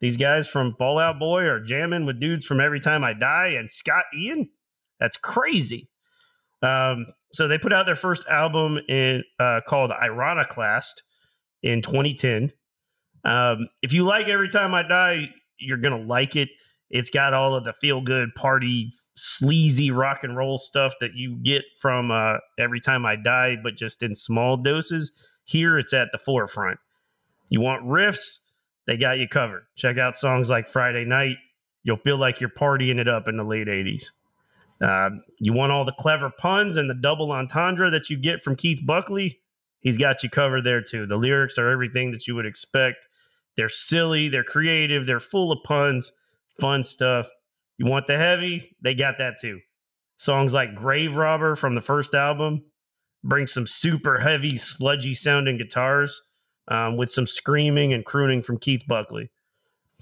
[0.00, 3.72] These guys from Fallout Boy are jamming with dudes from Every Time I Die and
[3.72, 4.50] Scott Ian.
[5.00, 5.88] That's crazy.
[6.62, 11.02] Um, so they put out their first album in uh, called Ironiclast
[11.62, 12.52] in 2010.
[13.24, 16.50] Um, if you like Every Time I Die, you're gonna like it.
[16.90, 21.36] It's got all of the feel good party, sleazy rock and roll stuff that you
[21.42, 25.12] get from uh, Every Time I Die, but just in small doses.
[25.44, 26.78] Here, it's at the forefront.
[27.48, 28.38] You want riffs?
[28.86, 29.64] They got you covered.
[29.76, 31.36] Check out songs like Friday Night.
[31.82, 34.04] You'll feel like you're partying it up in the late 80s.
[34.82, 38.56] Uh, you want all the clever puns and the double entendre that you get from
[38.56, 39.40] Keith Buckley?
[39.80, 41.06] He's got you covered there too.
[41.06, 43.06] The lyrics are everything that you would expect.
[43.56, 46.10] They're silly, they're creative, they're full of puns,
[46.60, 47.28] fun stuff.
[47.78, 48.76] You want the heavy?
[48.80, 49.60] They got that too.
[50.16, 52.64] Songs like Grave Robber from the first album
[53.24, 56.20] bring some super heavy, sludgy sounding guitars
[56.68, 59.30] um, with some screaming and crooning from Keith Buckley.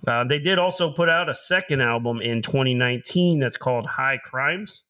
[0.06, 4.84] Uh, they did also put out a second album in 2019 that's called High Crimes.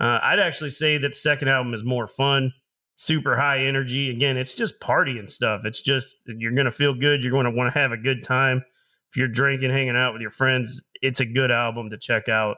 [0.00, 2.52] Uh, I'd actually say that the second album is more fun,
[2.96, 4.10] super high energy.
[4.10, 5.64] Again, it's just party and stuff.
[5.64, 7.22] It's just you're going to feel good.
[7.22, 8.64] You're going to want to have a good time.
[9.10, 12.56] If you're drinking, hanging out with your friends, it's a good album to check out.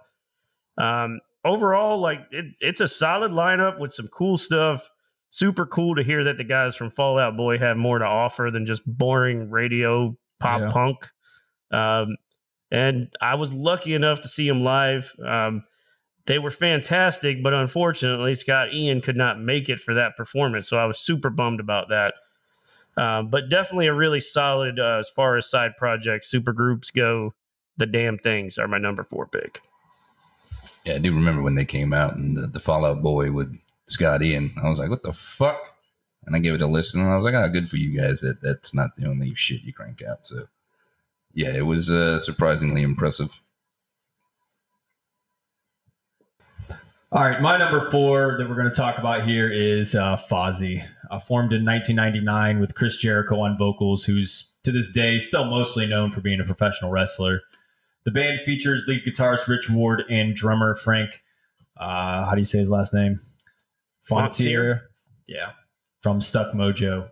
[0.78, 4.88] Um, overall, like it, it's a solid lineup with some cool stuff.
[5.30, 8.50] Super cool to hear that the guys from Fall Out Boy have more to offer
[8.52, 10.70] than just boring radio pop Yeah.
[10.70, 11.10] punk.
[11.74, 12.16] Um,
[12.70, 15.12] and I was lucky enough to see them live.
[15.24, 15.64] Um,
[16.26, 20.68] they were fantastic, but unfortunately, Scott Ian could not make it for that performance.
[20.68, 22.14] So I was super bummed about that.
[22.96, 27.34] Um, but definitely a really solid uh, as far as side projects, super groups go.
[27.76, 29.60] The Damned Things are my number four pick.
[30.84, 33.58] Yeah, I do remember when they came out and the, the Fall Out Boy with
[33.86, 34.54] Scott Ian.
[34.62, 35.74] I was like, what the fuck?
[36.26, 38.20] And I gave it a listen and I was like, ah, good for you guys.
[38.20, 40.26] That that's not the only shit you crank out.
[40.26, 40.46] So
[41.34, 43.40] yeah, it was uh, surprisingly impressive.
[47.10, 50.84] All right, my number four that we're going to talk about here is uh, Fozzy,
[51.10, 55.86] uh, formed in 1999 with Chris Jericho on vocals, who's to this day still mostly
[55.86, 57.42] known for being a professional wrestler.
[58.04, 61.22] The band features lead guitarist Rich Ward and drummer Frank.
[61.76, 63.20] Uh, how do you say his last name?
[64.08, 64.80] Fontsere.
[65.28, 65.52] Yeah,
[66.00, 67.08] from Stuck Mojo.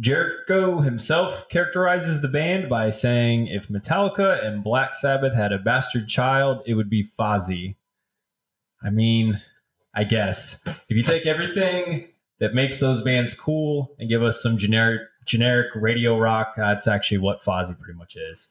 [0.00, 6.08] Jericho himself characterizes the band by saying, "If Metallica and Black Sabbath had a bastard
[6.08, 7.76] child, it would be Fozzy."
[8.82, 9.40] I mean,
[9.94, 12.08] I guess if you take everything
[12.40, 17.18] that makes those bands cool and give us some generic generic radio rock, that's actually
[17.18, 18.48] what Fozzy pretty much is.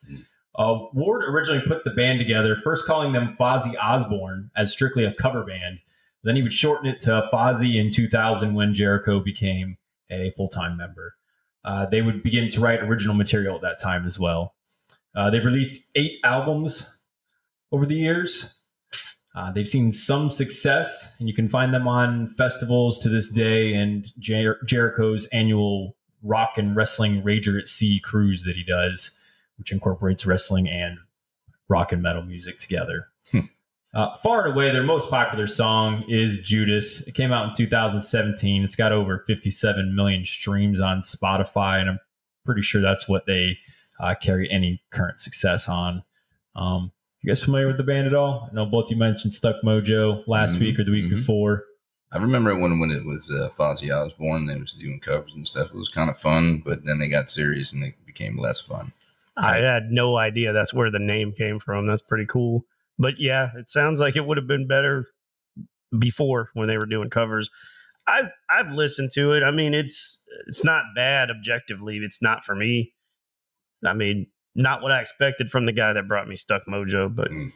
[0.56, 5.14] Uh, Ward originally put the band together, first calling them Fozzy Osbourne as strictly a
[5.14, 5.80] cover band.
[6.24, 9.78] Then he would shorten it to Fozzy in 2000 when Jericho became
[10.10, 11.16] a full time member.
[11.64, 14.56] Uh, they would begin to write original material at that time as well.
[15.16, 17.00] Uh, they've released eight albums
[17.72, 18.58] over the years.
[19.34, 23.74] Uh, they've seen some success, and you can find them on festivals to this day
[23.74, 29.18] and Jer- Jericho's annual rock and wrestling Rager at Sea cruise that he does,
[29.58, 30.98] which incorporates wrestling and
[31.70, 33.08] rock and metal music together.
[33.32, 33.40] Hmm.
[33.94, 37.06] Uh, far and away, their most popular song is Judas.
[37.08, 38.64] It came out in 2017.
[38.64, 42.00] It's got over 57 million streams on Spotify, and I'm
[42.46, 43.58] pretty sure that's what they
[44.00, 46.04] uh, carry any current success on.
[46.56, 48.48] Um, you guys familiar with the band at all?
[48.50, 51.10] I know both you mentioned Stuck Mojo last Mhm, week or the week mhm.
[51.18, 51.66] before.
[52.14, 54.46] I remember it when when it was uh, Fozzy Osbourne.
[54.46, 55.68] They was doing covers and stuff.
[55.68, 58.94] It was kind of fun, but then they got serious and it became less fun.
[59.38, 61.88] I had no idea that's where the name came from.
[61.88, 62.66] That's pretty cool.
[63.02, 65.06] But yeah, it sounds like it would have been better
[65.98, 67.50] before when they were doing covers.
[68.08, 69.44] I've I've listened to it.
[69.44, 71.98] I mean, it's it's not bad objectively.
[71.98, 72.94] It's not for me.
[73.86, 77.30] I mean, not what I expected from the guy that brought me Stuck Mojo, but
[77.32, 77.52] Mm.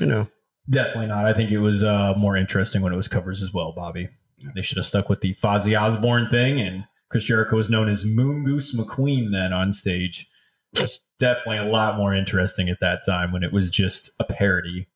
[0.00, 0.28] you know,
[0.68, 1.26] Definitely not.
[1.26, 4.08] I think it was uh, more interesting when it was covers as well, Bobby.
[4.38, 4.50] Yeah.
[4.54, 8.02] They should have stuck with the Fozzy Osbourne thing, and Chris Jericho was known as
[8.04, 10.26] Mongoose McQueen then on stage.
[10.74, 14.24] It was definitely a lot more interesting at that time when it was just a
[14.24, 14.88] parody,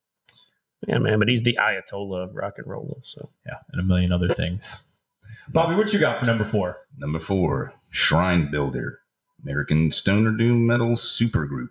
[0.87, 1.18] yeah, man.
[1.18, 3.01] But he's the Ayatollah of rock and roll.
[3.03, 4.87] So yeah, and a million other things.
[5.51, 6.79] Bobby, what you got for number four?
[6.99, 8.97] Number four, Shrinebuilder,
[9.43, 11.70] American stoner doom metal supergroup,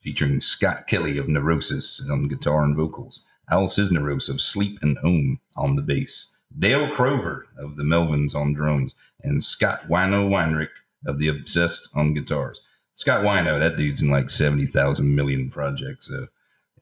[0.00, 5.40] featuring Scott Kelly of Neurosis on guitar and vocals, Al Cisneros of Sleep and Om
[5.56, 10.70] on the bass, Dale Crover of the Melvins on drums, and Scott Wino Weinrich
[11.06, 12.60] of the Obsessed on guitars.
[13.00, 16.08] Scott Wino, that dude's in like 70,000 million projects.
[16.08, 16.26] So,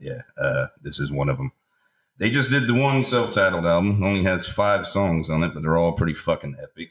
[0.01, 1.53] yeah, uh, this is one of them.
[2.17, 5.63] They just did the one self titled album, only has five songs on it, but
[5.63, 6.89] they're all pretty fucking epic.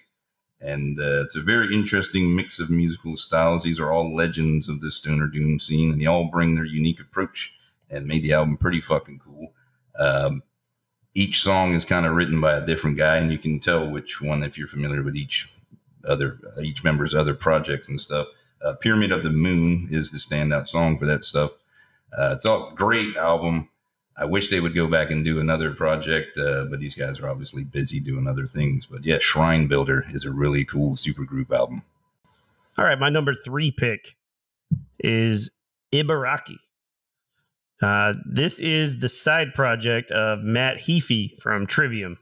[0.61, 3.63] And uh, it's a very interesting mix of musical styles.
[3.63, 7.01] These are all legends of the stoner doom scene, and they all bring their unique
[7.01, 7.53] approach
[7.89, 9.51] and made the album pretty fucking cool.
[9.99, 10.41] Um,
[11.15, 14.21] each song is kind of written by a different guy, and you can tell which
[14.21, 15.49] one if you're familiar with each
[16.07, 18.28] other each member's other projects and stuff.
[18.62, 21.51] Uh, Pyramid of the Moon is the standout song for that stuff.
[22.18, 23.70] Uh, it's a great album.
[24.20, 27.30] I wish they would go back and do another project, uh, but these guys are
[27.30, 28.88] obviously busy doing other things.
[28.88, 31.84] But yeah, Shrinebuilder is a really cool supergroup album.
[32.78, 34.16] All right, my number three pick
[34.99, 35.51] is
[35.93, 36.58] Ibaraki.
[37.82, 42.18] Uh, this is the side project of Matt Heafy from Trivium.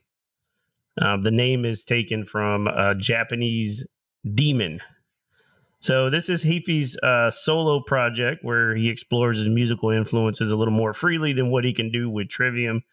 [1.01, 3.85] Uh, the name is taken from a Japanese
[4.33, 4.81] demon
[5.79, 10.73] so this is Heafy's uh, solo project where he explores his musical influences a little
[10.73, 12.83] more freely than what he can do with Trivium.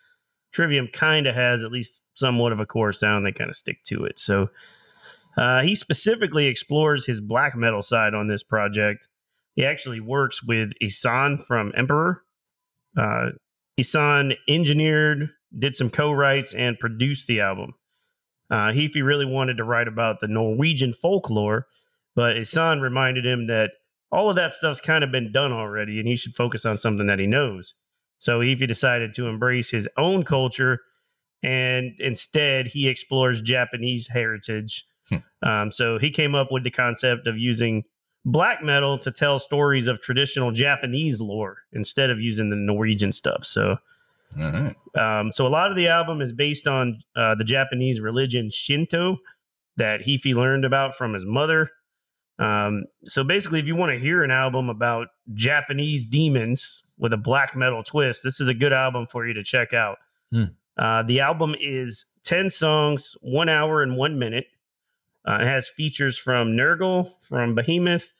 [0.52, 3.24] Trivium kind of has at least somewhat of a core sound.
[3.24, 4.18] They kind of stick to it.
[4.18, 4.50] So
[5.36, 9.08] uh, he specifically explores his black metal side on this project.
[9.54, 12.22] He actually works with Ihsahn from Emperor.
[12.96, 13.30] Uh,
[13.80, 17.74] Ihsahn engineered, did some co-writes, and produced the album.
[18.50, 21.66] Uh, Heafy really wanted to write about the Norwegian folklore
[22.14, 23.70] but his son reminded him that
[24.10, 27.06] all of that stuff's kind of been done already and he should focus on something
[27.06, 27.74] that he knows.
[28.18, 30.80] So Heafy decided to embrace his own culture
[31.42, 34.86] and instead he explores Japanese heritage.
[35.08, 35.16] Hmm.
[35.42, 37.84] Um, so he came up with the concept of using
[38.24, 43.44] black metal to tell stories of traditional Japanese lore instead of using the Norwegian stuff.
[43.44, 43.78] So,
[44.96, 49.18] um, so a lot of the album is based on uh, the Japanese religion Shinto
[49.76, 51.70] that Heafy learned about from his mother.
[52.42, 57.16] Um, so basically, if you want to hear an album about Japanese demons with a
[57.16, 59.98] black metal twist, this is a good album for you to check out.
[60.32, 60.44] Hmm.
[60.76, 64.46] Uh, the album is 10 songs, one hour and one minute.
[65.28, 68.12] Uh, it has features from Nergal, from Behemoth,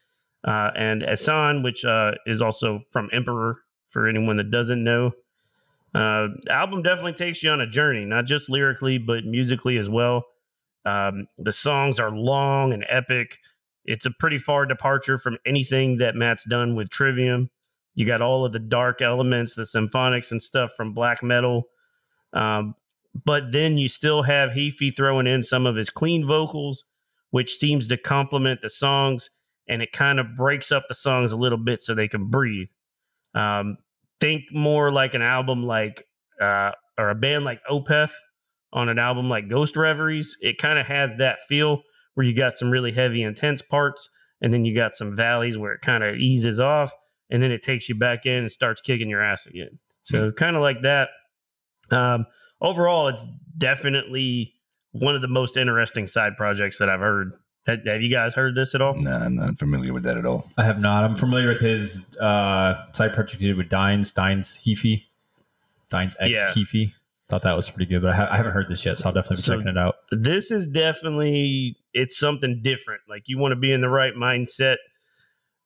[0.45, 3.57] uh, and Ihsahn, which uh, is also from Emperor,
[3.91, 5.13] for anyone that doesn't know.
[5.95, 9.89] Uh, the album definitely takes you on a journey, not just lyrically, but musically as
[9.89, 10.25] well.
[10.85, 13.39] Um, the songs are long and epic.
[13.85, 17.51] It's a pretty far departure from anything that Matt's done with Trivium.
[17.95, 21.69] You got all of the dark elements, the symphonics and stuff from black metal.
[22.33, 22.75] Um,
[23.25, 26.85] but then you still have Heafy throwing in some of his clean vocals,
[27.31, 29.31] which seems to complement the songs
[29.69, 32.69] and it kind of breaks up the songs a little bit so they can breathe.
[33.35, 33.77] Um,
[34.21, 36.07] think more like an album like,
[36.41, 38.13] uh, or a band like Opeth
[38.73, 40.37] on an album like Ghost Reveries.
[40.41, 41.83] It kind of has that feel
[42.15, 44.09] where you got some really heavy, intense parts,
[44.41, 46.93] and then you got some valleys where it kind of eases off,
[47.31, 49.79] and then it takes you back in and starts kicking your ass again.
[50.03, 50.37] So mm-hmm.
[50.37, 51.09] kind of like that.
[51.91, 52.27] Um,
[52.61, 54.55] overall, it's definitely
[54.93, 57.33] one of the most interesting side projects that I've heard.
[57.67, 58.95] Have, have you guys heard this at all?
[58.95, 60.51] No, nah, I'm not familiar with that at all.
[60.59, 61.05] I have not.
[61.05, 65.05] I'm familiar with his uh, side project he did with Dines, Dines Heafy,
[65.89, 66.53] Dines X yeah.
[66.55, 66.93] Heafy.
[67.33, 69.15] Thought that was pretty good, but I, ha- I haven't heard this yet, so I'll
[69.15, 69.95] definitely be so checking it out.
[70.11, 73.01] This is definitely it's something different.
[73.09, 74.77] Like you want to be in the right mindset.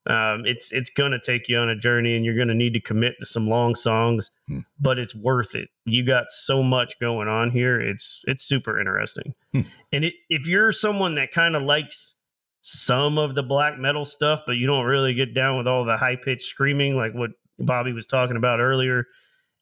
[0.08, 3.16] Um, it's it's gonna take you on a journey, and you're gonna need to commit
[3.18, 4.60] to some long songs, hmm.
[4.78, 5.68] but it's worth it.
[5.84, 7.80] You got so much going on here.
[7.80, 9.34] It's it's super interesting.
[9.50, 9.62] Hmm.
[9.92, 12.14] And it, if you're someone that kind of likes
[12.62, 15.96] some of the black metal stuff, but you don't really get down with all the
[15.96, 19.06] high pitched screaming, like what Bobby was talking about earlier,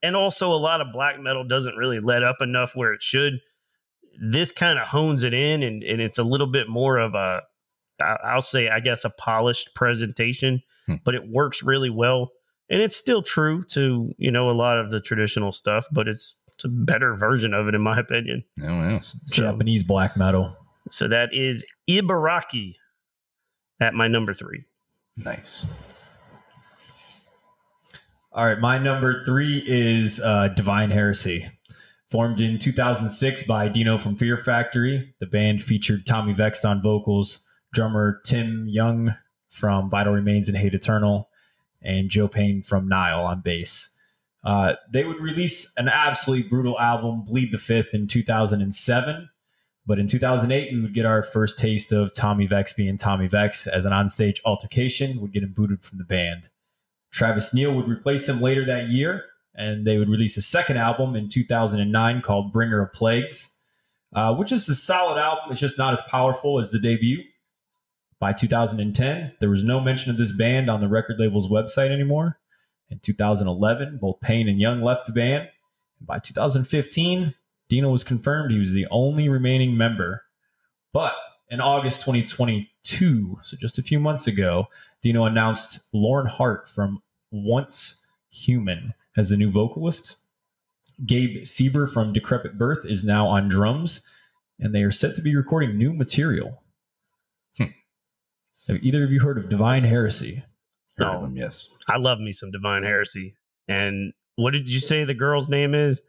[0.04, 3.40] and also a lot of black metal doesn't really let up enough where it should.
[4.20, 7.42] This kind of hones it in, and, and it's a little bit more of a,
[8.00, 10.96] I'll say, I guess, a polished presentation, hmm.
[11.04, 12.32] but it works really well.
[12.68, 16.36] And it's still true to, you know, a lot of the traditional stuff, but it's,
[16.52, 18.44] it's a better version of it, in my opinion.
[18.62, 19.00] Oh, well.
[19.00, 20.54] so, Japanese black metal.
[20.90, 22.74] So that is Ibaraki
[23.80, 24.64] at my number three.
[25.16, 25.64] Nice.
[28.36, 31.48] All right, my number three is uh, Divine Heresy.
[32.10, 37.46] Formed in 2006 by Dino from Fear Factory, the band featured Tommy Vext on vocals,
[37.72, 39.16] drummer Tim Yeung
[39.50, 41.28] from Vital Remains and Hate Eternal,
[41.80, 43.90] and Joe Payne from Nile on bass.
[44.42, 49.30] Uh, they would release an absolutely brutal album, Bleed the Fifth, in 2007.
[49.86, 53.68] But in 2008, we would get our first taste of Tommy Vext being Tommy Vext
[53.68, 56.48] as an onstage altercation would get him booted from the band.
[57.14, 61.14] Travis Neal would replace him later that year, and they would release a second album
[61.14, 63.56] in 2009 called Bringer of Plagues,
[64.12, 65.52] uh, which is a solid album.
[65.52, 67.22] It's just not as powerful as the debut.
[68.18, 72.40] By 2010, there was no mention of this band on the record label's website anymore.
[72.90, 75.48] In 2011, both Payne and Yeung left the band.
[76.00, 77.32] And by 2015,
[77.68, 80.24] Dino was confirmed he was the only remaining member.
[80.92, 81.14] But
[81.48, 84.66] in August 2022, so just a few months ago,
[85.00, 87.02] Dino announced Lauren Hart from
[87.34, 90.16] Once Human as the new vocalist.
[91.04, 94.00] Gabe Seeber from Decrepit Birth is now on drums,
[94.60, 96.62] and they are set to be recording new material.
[97.58, 97.64] Hmm.
[98.68, 100.44] Have either of you heard of Divine Heresy?
[100.96, 101.12] Heard No.
[101.16, 101.68] of them, yes.
[101.88, 103.34] I love me some Divine Heresy.
[103.66, 106.00] And what did you say the girl's name is?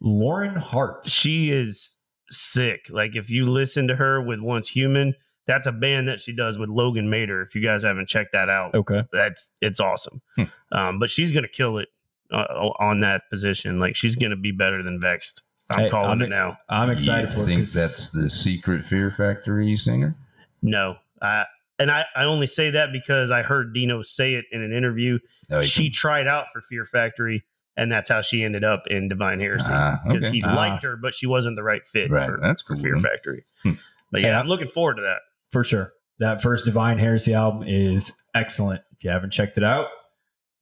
[0.00, 1.06] Lauren Hart.
[1.08, 1.96] She is
[2.30, 2.86] sick.
[2.90, 5.14] Like if you listen to her with Once Human,
[5.46, 7.44] that's a band that she does with Logan Mader.
[7.46, 9.04] If you guys haven't checked that out, Okay.
[9.12, 10.20] that's it's awesome.
[10.36, 10.42] Hmm.
[10.72, 11.88] Um, but she's gonna kill it
[12.32, 13.78] uh, on that position.
[13.78, 15.42] Like she's gonna be better than Vexed.
[15.70, 16.58] I'm Hey, calling I'm- it now.
[16.68, 17.46] I'm excited you for it.
[17.46, 20.14] think 'cause- that's the secret Fear Factory singer?
[20.62, 21.44] No, I
[21.78, 25.18] and I, I only say that because I heard Dino say it in an interview.
[25.50, 27.44] Oh, he she tried out for Fear Factory,
[27.76, 29.70] and that's how she ended up in Divine Heresy
[30.06, 30.30] because okay.
[30.30, 30.54] he Ah.
[30.54, 32.76] liked her, but she wasn't the right fit Right, for, that's for.
[32.76, 33.02] Fear then.
[33.02, 33.44] Factory.
[33.62, 33.72] Hmm.
[34.12, 35.18] But yeah, Hey, I'm looking forward to that.
[35.54, 35.92] For sure.
[36.18, 38.82] That first Divine Heresy album is excellent.
[38.90, 39.86] If you haven't checked it out,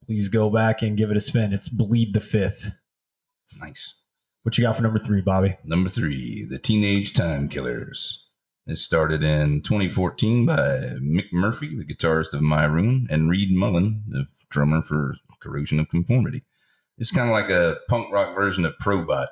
[0.04, 1.54] please go back and give it a spin.
[1.54, 2.72] It's Bleed the Fifth.
[3.58, 3.94] Nice.
[4.42, 5.56] What you got for number three, Bobby?
[5.64, 8.28] Number three, the Teenage Time Killers.
[8.66, 10.56] It started in 2014 by
[11.00, 15.88] Mick Murphy, the guitarist of My Ruin, and Reed Mullin, the drummer for Corrosion of
[15.88, 16.44] Conformity.
[16.98, 19.28] It's kind of like a punk rock version of Probot.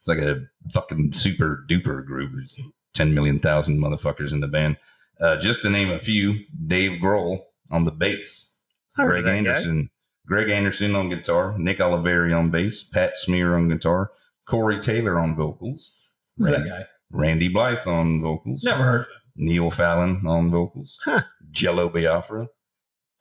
[0.00, 0.42] It's like a
[0.74, 2.32] fucking super duper group.
[2.34, 2.60] There's
[2.92, 4.76] 10 million thousand motherfuckers in the band.
[5.20, 7.40] Uh, just to name a few, Dave Grohl
[7.70, 8.54] on the bass,
[8.96, 9.36] Greg that guy.
[9.38, 9.90] Anderson,
[10.26, 14.10] Greg Anderson on guitar, Nick Oliveri on bass, Pat Smear on guitar,
[14.46, 15.92] Corey Taylor on vocals,
[16.36, 16.86] Who's Randy, that guy?
[17.10, 19.06] Randy Blythe on vocals, Never heard.
[19.36, 21.22] Neil Fallon on vocals, Huh.
[21.50, 22.46] Jello Biafra,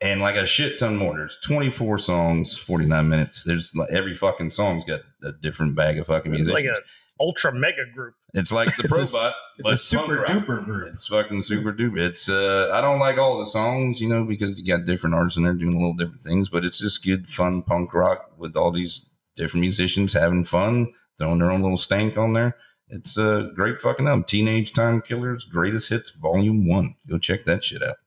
[0.01, 1.15] and like a shit ton more.
[1.17, 3.43] There's 24 songs, 49 minutes.
[3.43, 6.53] There's like every fucking song's got a different bag of fucking musicians.
[6.53, 6.75] like a
[7.19, 8.13] ultra mega group.
[8.33, 10.59] it's like the It's a- Probot, It's a super punk rock.
[10.59, 10.93] duper group.
[10.93, 11.99] It's fucking super duper.
[11.99, 15.37] It's uh I don't like all the songs, you know, because you got different artists
[15.37, 18.55] in there doing a little different things, but it's just good fun punk rock with
[18.55, 20.87] all these different musicians having fun,
[21.19, 22.55] throwing their own little stank on there.
[22.89, 24.23] It's a uh, great fucking album.
[24.23, 26.95] Teenage Time Killers Greatest Hits Volume 1.
[27.09, 27.97] Go check that shit out.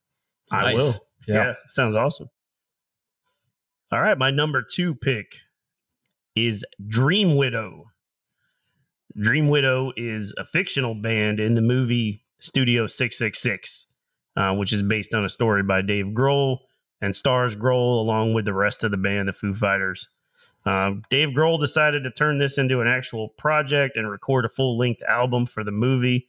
[0.50, 0.76] I Nice.
[0.78, 0.94] will.
[1.28, 1.34] Yeah.
[1.34, 1.52] Yeah.
[1.68, 2.28] sounds awesome.
[3.92, 5.26] All right, my number two pick
[6.36, 7.89] is Dream Widow.
[9.18, 13.86] Dream Widow is a fictional band in the movie Studio 666,
[14.36, 16.58] uh, which is based on a story by Dave Grohl
[17.00, 20.08] and stars Grohl along with the rest of the band, the Foo Fighters.
[20.64, 24.78] Um, Dave Grohl decided to turn this into an actual project and record a full
[24.78, 26.28] length album for the movie.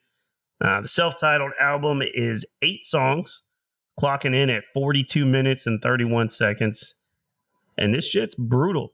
[0.59, 3.43] Uh, the self titled album is eight songs
[3.99, 6.95] clocking in at 42 minutes and 31 seconds.
[7.77, 8.93] And this shit's brutal.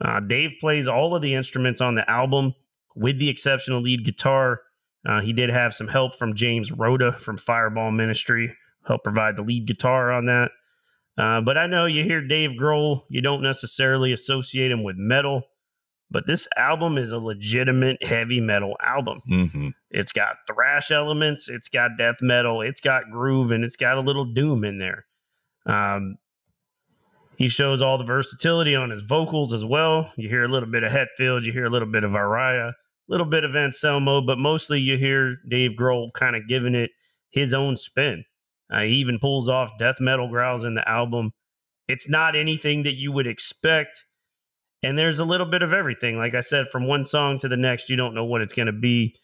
[0.00, 2.54] Uh, Dave plays all of the instruments on the album,
[2.94, 4.60] with the exceptional lead guitar.
[5.06, 8.54] Uh, he did have some help from James Rota from Fireball Ministry,
[8.86, 10.50] help provide the lead guitar on that.
[11.18, 15.42] Uh, but I know you hear Dave Grohl, you don't necessarily associate him with metal,
[16.10, 19.20] but this album is a legitimate heavy metal album.
[19.28, 19.68] Mm-hmm.
[19.90, 24.00] It's got thrash elements, it's got death metal, it's got groove, and it's got a
[24.00, 25.04] little doom in there.
[25.66, 26.16] Um,
[27.36, 30.12] he shows all the versatility on his vocals as well.
[30.16, 32.72] You hear a little bit of Hetfield, you hear a little bit of Araya,
[33.12, 36.90] little bit of Anselmo, but mostly you hear Dave Grohl kind of giving it
[37.28, 38.24] his own spin.
[38.72, 41.30] Uh, he even pulls off death metal growls in the album.
[41.88, 44.06] It's not anything that you would expect.
[44.82, 46.16] And there's a little bit of everything.
[46.16, 48.66] Like I said, from one song to the next, you don't know what it's going
[48.66, 49.14] to be.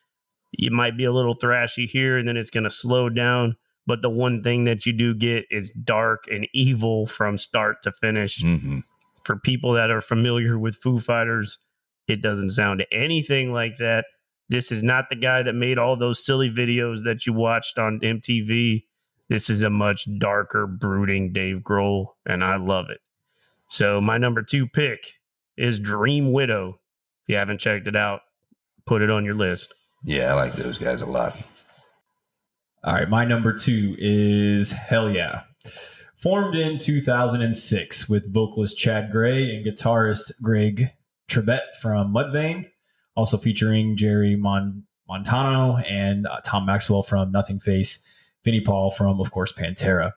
[0.52, 3.56] It might be a little thrashy here, and then it's going to slow down.
[3.86, 7.92] But the one thing that you do get is dark and evil from start to
[7.92, 8.42] finish.
[8.42, 8.80] Mm-hmm.
[9.24, 11.58] For people that are familiar with Foo Fighters,
[12.08, 14.04] it doesn't sound anything like that.
[14.48, 18.00] This is not the guy that made all those silly videos that you watched on
[18.00, 18.84] MTV.
[19.28, 23.00] This is a much darker, brooding Dave Grohl, and I love it.
[23.68, 25.00] So, my number two pick
[25.58, 26.80] is Dream Widow.
[27.24, 28.20] If you haven't checked it out,
[28.86, 29.74] put it on your list.
[30.02, 31.36] Yeah, I like those guys a lot.
[32.82, 35.42] All right, my number two is Hell Yeah.
[36.16, 40.90] Formed in 2006 with vocalist Chad Gray and guitarist Greg
[41.28, 42.66] Tribbett from Mudvayne,
[43.14, 47.98] also featuring Jerry Mon- Montano and uh, Tom Maxwell from Nothingface,
[48.44, 50.12] Vinnie Paul from, of course, Pantera.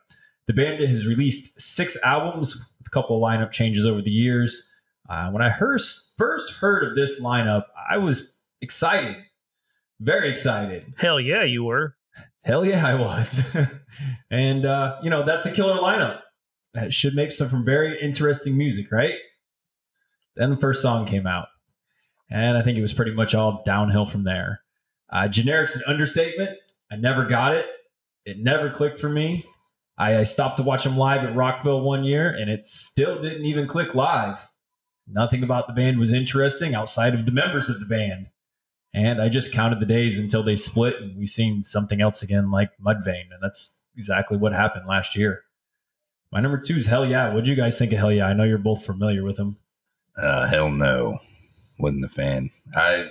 [0.47, 4.67] The band has released six albums with a couple of lineup changes over the years.
[5.09, 9.17] Uh, when I first heard of this lineup, I was excited,
[9.99, 10.93] very excited.
[10.97, 11.95] Hell yeah, you were.
[12.43, 13.55] Hell yeah, I was.
[14.31, 16.21] and, uh, you know, that's a killer lineup.
[16.73, 19.15] That should make some very interesting music, right?
[20.35, 21.47] Then the first song came out.
[22.29, 24.61] And I think it was pretty much all downhill from there.
[25.09, 26.51] Uh, generic's an understatement.
[26.91, 27.65] I never got it.
[28.25, 29.45] It never clicked for me.
[29.97, 33.45] I, I stopped to watch them live at Rockville one year, and it still didn't
[33.45, 34.49] even click live.
[35.07, 38.29] Nothing about the band was interesting outside of the members of the band.
[38.93, 42.51] And I just counted the days until they split and we seen something else again
[42.51, 43.31] like Mudvayne.
[43.31, 45.43] And that's exactly what happened last year.
[46.31, 47.33] My number two is Hell Yeah.
[47.33, 48.27] What do you guys think of Hell Yeah?
[48.27, 49.57] I know you're both familiar with them.
[50.17, 51.19] Uh, hell no,
[51.79, 52.49] wasn't a fan.
[52.75, 53.09] I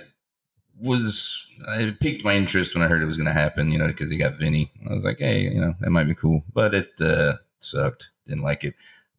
[0.79, 1.47] was
[1.77, 3.71] it piqued my interest when I heard it was going to happen.
[3.71, 4.71] You know, because he got Vinny.
[4.89, 8.11] I was like, hey, you know, that might be cool, but it uh, sucked.
[8.27, 8.75] Didn't like it.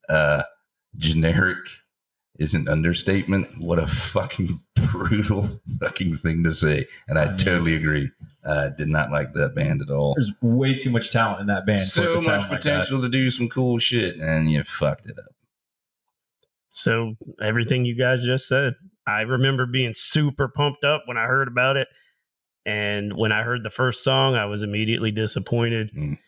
[0.09, 0.43] Uh,
[0.97, 1.59] generic
[2.39, 3.61] is an understatement.
[3.61, 8.11] What a fucking brutal fucking thing to say, and I I mean- totally agree.
[8.45, 10.15] Uh, did not like that band at all.
[10.17, 11.79] There's way too much talent in that band.
[11.79, 15.33] So much sound like potential to do some cool shit, and you fucked it up.
[16.73, 18.75] So everything you guys just said,
[19.07, 21.87] I remember being super pumped up when I heard about it,
[22.65, 25.93] and when I heard the first song, I was immediately disappointed.
[25.95, 26.19] Mm.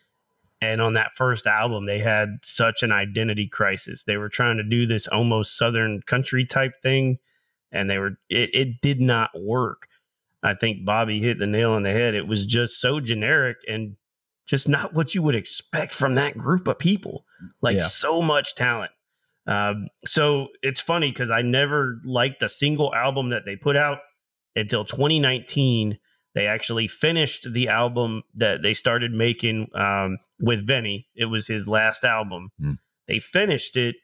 [0.61, 4.03] And on that first album, they had such an identity crisis.
[4.03, 7.17] They were trying to do this almost southern country type thing,
[7.71, 9.87] and they were it, it did not work.
[10.43, 12.13] I think Bobby hit the nail on the head.
[12.13, 13.95] It was just so generic and
[14.45, 17.25] just not what you would expect from that group of people.
[17.61, 17.81] Like Yeah.
[17.81, 18.91] so much talent.
[19.47, 23.99] Um, so it's funny because I never liked a single album that they put out
[24.55, 25.99] until 2019.
[26.33, 31.07] They actually finished the album that they started making um, with Vinnie.
[31.15, 32.49] It was his last album.
[32.59, 32.71] Hmm.
[33.07, 33.95] They finished it,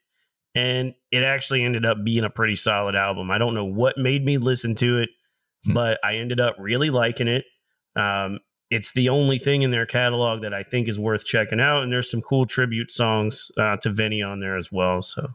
[0.55, 3.31] and it actually ended up being a pretty solid album.
[3.31, 5.09] I don't know what made me listen to it,
[5.65, 5.73] Hmm.
[5.73, 7.45] but I ended up really liking it.
[7.95, 8.39] Um,
[8.72, 11.91] it's the only thing in their catalog that I think is worth checking out, and
[11.91, 15.01] there's some cool tribute songs uh, to Vinny on there as well.
[15.01, 15.28] So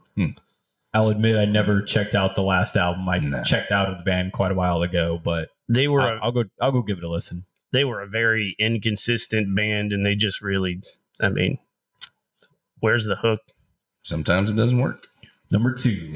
[0.93, 3.07] I'll admit I never checked out the last album.
[3.07, 3.43] I No.
[3.43, 6.31] checked out of the band quite a while ago, but they were I'll, a, I'll
[6.31, 6.43] go.
[6.61, 7.45] I'll go give it a listen.
[7.71, 10.81] they were a very inconsistent band, and they just really,
[11.21, 11.59] I mean,
[12.79, 13.41] where's the hook?
[14.03, 15.05] Sometimes it doesn't work.
[15.51, 16.15] Number two,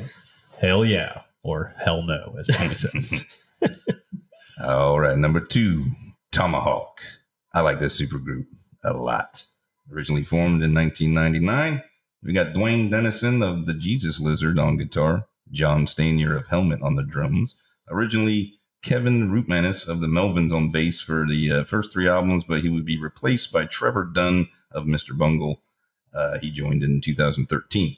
[0.59, 3.13] hell yeah or hell no, as Penny says.
[4.63, 5.86] All right, number two,
[6.32, 7.01] Tomahawk.
[7.53, 8.45] I like this supergroup
[8.84, 9.45] a lot.
[9.91, 11.84] Originally formed in 1999,
[12.23, 16.95] we got Duane Denison of the Jesus Lizard on guitar, John Stanier of Helmet on
[16.95, 17.55] the drums.
[17.89, 22.61] Originally, Kevin Rutmanis of the Melvins on bass for the uh, first three albums, but
[22.61, 25.17] he would be replaced by Trevor Dunn of Mr.
[25.17, 25.61] Bungle.
[26.13, 27.97] Uh, he joined in 2013.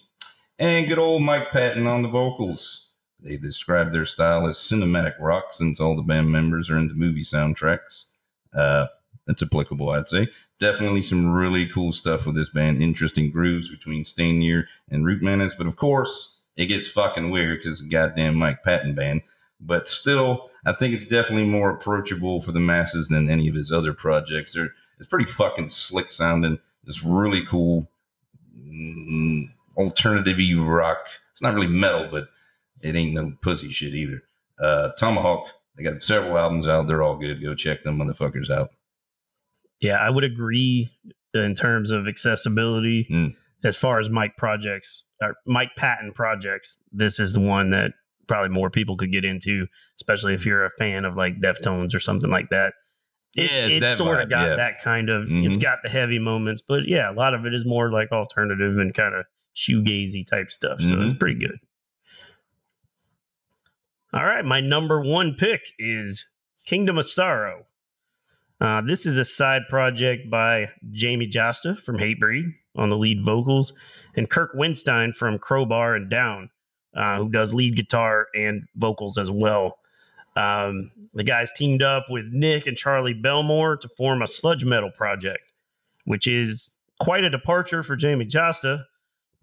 [0.57, 2.89] And good old Mike Patton on the vocals.
[3.19, 7.21] They describe their style as cinematic rock since all the band members are into movie
[7.21, 8.12] soundtracks.
[8.53, 8.87] Uh,
[9.25, 10.27] that's applicable, I'd say.
[10.59, 12.81] Definitely some really cool stuff with this band.
[12.81, 15.57] Interesting grooves between Stanier and Root Rutmanis.
[15.57, 19.21] But of course, it gets fucking weird because it's goddamn Mike Patton band.
[19.59, 23.71] But still, I think it's definitely more approachable for the masses than any of his
[23.71, 24.53] other projects.
[24.53, 26.59] They're, it's pretty fucking slick sounding.
[26.85, 27.89] It's really cool.
[28.59, 29.45] Mm,
[29.77, 30.37] alternative
[30.67, 31.07] rock.
[31.31, 32.27] It's not really metal, but
[32.81, 34.23] it ain't no pussy shit either.
[34.59, 36.87] Uh, Tomahawk, they got several albums out.
[36.87, 37.41] They're all good.
[37.41, 38.69] Go check them motherfuckers out.
[39.79, 40.89] Yeah, I would agree
[41.33, 43.05] in terms of accessibility.
[43.11, 43.35] Mm.
[43.63, 47.91] As far as Mike projects or Mike Patton projects, this is the one that
[48.27, 49.67] probably more people could get into,
[49.99, 52.73] especially if you're a fan of like Deftones or something like that.
[53.35, 54.55] It, Yeah, it's that sort vibe, of got yeah.
[54.57, 55.23] that kind of.
[55.29, 55.61] It's Mhm.
[55.61, 58.93] got the heavy moments, but yeah, a lot of it is more like alternative and
[58.93, 60.79] kind of shoegazy type stuff.
[60.79, 61.19] So it's Mhm.
[61.19, 61.57] pretty good.
[64.15, 66.23] All right, my number one pick is
[66.67, 67.65] Kingdom of Sorrow.
[68.61, 73.73] Uh, this is a side project by Jamey Jasta from Hatebreed on the lead vocals,
[74.15, 76.51] and Kirk Windstein from Crowbar and Down,
[76.95, 79.79] uh, who does lead guitar and vocals as well.
[80.35, 84.91] Um, the guys teamed up with Nick and Charlie Bellmore to form a sludge metal
[84.91, 85.51] project,
[86.05, 88.85] which is quite a departure for Jamey Jasta,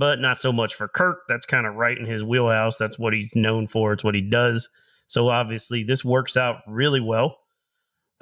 [0.01, 1.24] but not so much for Kirk.
[1.28, 2.78] That's kind of right in his wheelhouse.
[2.78, 3.92] That's what he's known for.
[3.92, 4.66] It's what he does.
[5.09, 7.36] So obviously, this works out really well.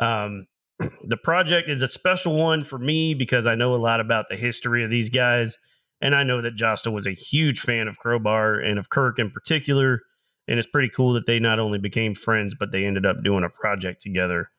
[0.00, 0.48] Um,
[1.06, 4.36] the project is a special one for me because I know a lot about the
[4.36, 5.56] history of these guys.
[6.00, 9.30] And I know that Jasta was a huge fan of Crowbar and of Kirk in
[9.30, 10.00] particular.
[10.48, 13.44] And it's pretty cool that they not only became friends, but they ended up doing
[13.44, 14.50] a project together.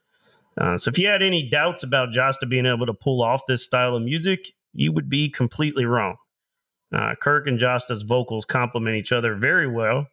[0.57, 3.65] Uh, so if you had any doubts about Jasta being able to pull off this
[3.65, 6.15] style of music, you would be completely wrong.
[6.93, 10.07] Uh, Kirk and Jasta's vocals complement each other very well.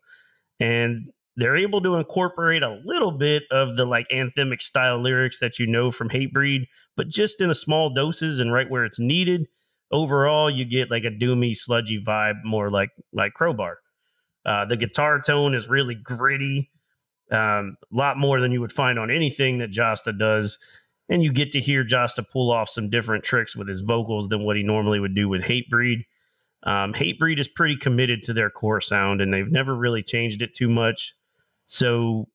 [0.61, 5.59] And they're able to incorporate a little bit of the like anthemic style lyrics that
[5.59, 6.67] you know from Hatebreed,
[6.97, 9.47] but just in a small doses and right where it's needed.
[9.93, 13.79] Overall, you get like a doomy, sludgy vibe, more like like Crowbar.
[14.45, 16.71] Uh, the guitar tone is really gritty,
[17.31, 20.59] um, a lot more than you would find on anything that Jasta does.
[21.09, 24.45] and you get to hear Jasta pull off some different tricks with his vocals than
[24.45, 26.05] what he normally would do with Hatebreed.
[26.67, 30.53] Um, Hatebreed is pretty committed to their core sound, and they've never really changed it
[30.53, 31.15] too much.
[31.67, 32.29] So,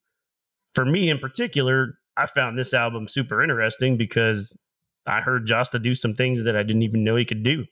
[0.74, 4.58] for me in particular, I found this album super interesting because
[5.06, 7.66] I heard Jasta do some things that I didn't even know he could do.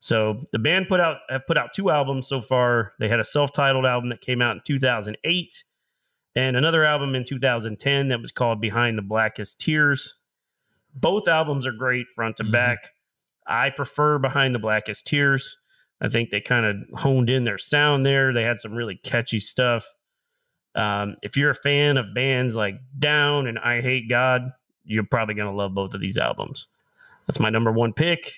[0.00, 2.92] So the band put out have put out two albums so far.
[2.98, 5.64] They had a self-titled album that came out in 2008
[6.36, 10.14] and another album in 2010 that was called Behind the Blackest Tears.
[10.94, 12.52] Both albums are great front to Mhm.
[12.52, 12.90] back.
[13.46, 15.58] I prefer Behind the Blackest Tears.
[16.00, 18.32] I think they kind of honed in their sound there.
[18.32, 19.86] They had some really catchy stuff.
[20.74, 24.50] Um, if you're a fan of bands like Down and Eyehategod,
[24.84, 26.66] you're probably going to love both of these albums.
[27.26, 28.32] That's my number one pick,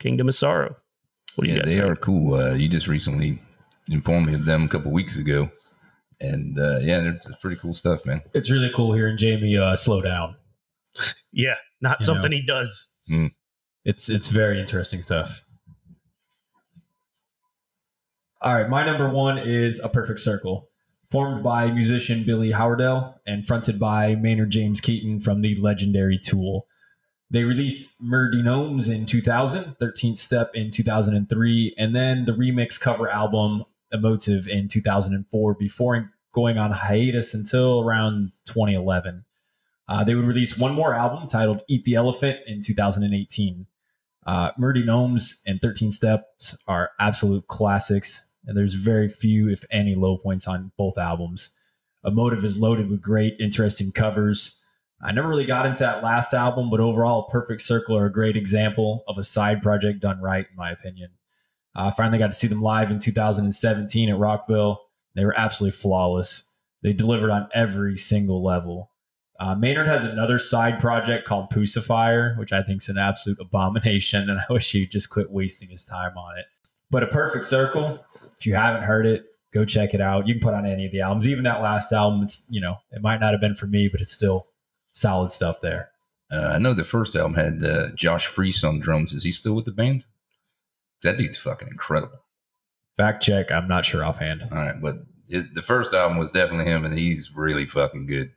[0.00, 0.74] Kingdom of Sorrow.
[1.34, 1.92] What do you yeah, guys they think?
[1.92, 2.34] are cool.
[2.34, 3.38] Uh, you just recently
[3.90, 5.50] informed me of them a couple weeks ago,
[6.18, 8.22] and uh, yeah, they're, it's pretty cool stuff, man.
[8.32, 10.36] It's really cool hearing Jamie uh, slow down.
[11.30, 12.36] Yeah, not You something know.
[12.38, 12.86] he does.
[13.84, 15.44] It's it's very interesting stuff.
[18.42, 20.68] All right, my number one is A Perfect Circle,
[21.10, 26.66] formed by musician Billy Howerdel and fronted by Maynard James Keenan from the legendary Tool.
[27.30, 32.78] They released Mer de Noms in 2000, 13th Step in 2003, and then the remix
[32.78, 39.24] cover album Emotive in 2004 before going on hiatus until around 2011.
[39.88, 43.66] Uh, they would release one more album titled Eat the Elephant in 2018.
[44.26, 49.64] Uh, Mer de Noms and 13 Steps are absolute classics, and there's very few, if
[49.70, 51.50] any, low points on both albums.
[52.04, 54.62] Emotive is loaded with great, interesting covers.
[55.02, 58.36] I never really got into that last album, but overall, Perfect Circle are a great
[58.36, 61.10] example of a side project done right, in my opinion.
[61.74, 64.80] I finally got to see them live in 2017 at Rockville.
[65.14, 66.50] They were absolutely flawless.
[66.82, 68.90] They delivered on every single level.
[69.38, 74.30] Uh, Maynard has another side project called Puscifer, which I think is an absolute abomination,
[74.30, 76.46] and I wish he'd just quit wasting his time on it.
[76.90, 78.04] But a perfect circle.
[78.38, 80.26] If you haven't heard it, go check it out.
[80.26, 82.22] You can put on any of the albums, even that last album.
[82.22, 84.48] It's you know it might not have been for me, but it's still
[84.92, 85.90] solid stuff there.
[86.30, 89.12] Uh, I know the first album had uh, Josh Freese on drums.
[89.12, 90.04] Is he still with the band?
[91.02, 92.20] That dude's fucking incredible.
[92.96, 93.52] Fact check.
[93.52, 94.42] I'm not sure offhand.
[94.50, 94.96] All right, but
[95.28, 98.32] it, the first album was definitely him, and he's really fucking good.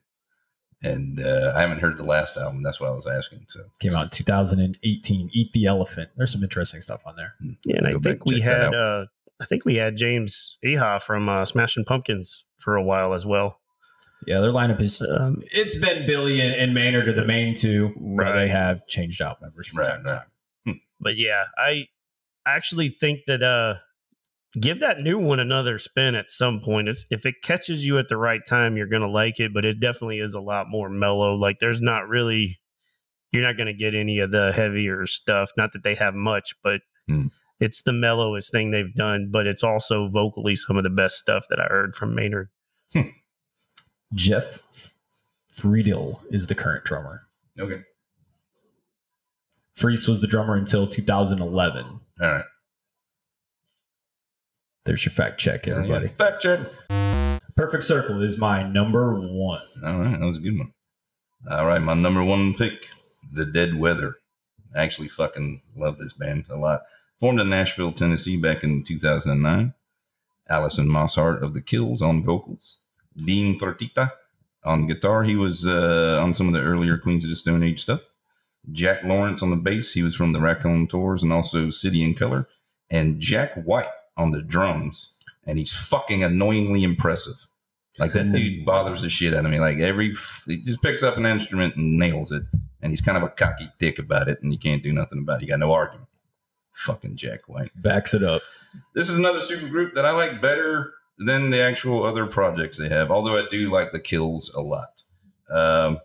[0.82, 2.64] And uh, I haven't heard the last album.
[2.64, 3.46] That's what I was asking.
[3.50, 5.30] So Came out in 2018.
[5.34, 6.10] Eat the Elephant.
[6.16, 7.34] There's some interesting stuff on there.
[7.66, 9.06] Yeah, and Let's I think and we had uh
[9.42, 13.60] I think we had James Iha from uh, Smashing Pumpkins for a while as well.
[14.28, 15.02] Yeah, their lineup is.
[15.02, 18.36] Um, It's been Billy and, and Maynard are the main two, but Right.
[18.42, 20.22] they have changed out members from Right, time to right.
[20.66, 20.82] time.
[21.00, 21.88] but yeah, I
[22.46, 23.76] actually think that uh
[24.60, 26.90] give that new one another spin at some point.
[26.90, 29.80] It's if it catches you at the right time, you're gonna like it, but it
[29.80, 31.36] definitely is a lot more mellow.
[31.36, 32.60] Like there's not really
[33.32, 35.52] you're not gonna get any of the heavier stuff.
[35.56, 37.28] Not that they have much, but Hmm.
[37.60, 41.46] It's the mellowest thing they've done, but it's also vocally some of the best stuff
[41.50, 42.50] that I heard from Maynard.
[42.94, 43.02] Hmm.
[44.14, 44.60] Jeff
[45.54, 47.24] Friedl is the current drummer.
[47.60, 47.82] okay,
[49.74, 51.86] Freese was the drummer until 2011.
[51.86, 52.00] all
[52.32, 52.46] right,
[54.86, 56.08] There's your fact check, everybody.
[56.10, 56.60] Fact check.
[57.56, 59.62] Perfect Circle is my number one.
[59.86, 60.72] All right, that was a good one.
[61.52, 62.88] All right, my number one pick,
[63.34, 64.16] The Dead Weather.
[64.76, 66.82] I actually fucking love this band a lot.
[67.20, 69.74] Formed in Nashville, Tennessee back in 2009.
[70.50, 72.78] Allison Mosshart of The Kills on vocals.
[73.16, 74.12] Dean Fertita
[74.64, 75.24] on guitar.
[75.24, 78.02] He was uh, on some of the earlier Queens of the Stone Age stuff.
[78.72, 79.94] Jack Lawrence on the bass.
[79.94, 82.48] He was from the Raconteurs and also City in Color.
[82.90, 85.16] And Jack White on the drums.
[85.46, 87.48] And he's fucking annoyingly impressive.
[87.98, 89.60] Like that dude bothers the shit out of me.
[89.60, 90.14] Like every,
[90.46, 92.44] he just picks up an instrument and nails it.
[92.82, 94.42] And he's kind of a cocky dick about it.
[94.42, 95.42] And you can't do nothing about it.
[95.44, 96.09] You got no argument.
[96.80, 97.72] Fucking Jack White.
[97.76, 98.42] Backs it up.
[98.96, 102.88] This is another super group that I like better than the actual other projects they
[102.88, 103.12] have.
[103.12, 105.04] Although I do like the Kills a lot.
[105.50, 106.00] Um,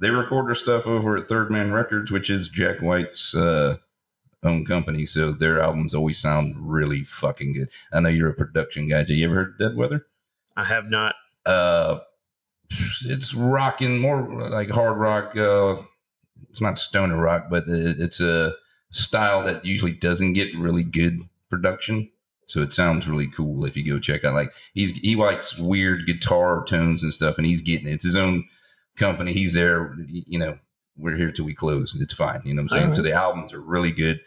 [0.00, 3.76] they record their stuff over at Third Man Records, which is Jack White's uh,
[4.42, 5.06] own company.
[5.06, 7.68] So their albums always sound really fucking good.
[7.92, 9.04] I know you're a production guy.
[9.04, 10.06] Did you ever heard Dead Weather?
[10.56, 11.14] I have not.
[11.46, 12.00] Uh,
[13.04, 15.36] it's rocking more like hard rock.
[15.36, 15.76] Uh,
[16.50, 18.54] it's not stoner rock, but it, it's a
[18.90, 22.10] style that usually doesn't get really good production.
[22.46, 24.34] So it sounds really cool if you go check out.
[24.34, 27.92] Like he's he likes weird guitar tones and stuff, and he's getting it.
[27.92, 28.44] It's his own
[28.96, 29.32] company.
[29.32, 29.94] He's there.
[30.08, 30.58] You know,
[30.96, 31.94] we're here till we close.
[31.94, 32.42] It's fine.
[32.44, 32.92] You know what I'm saying?
[32.94, 34.20] So the albums are really good,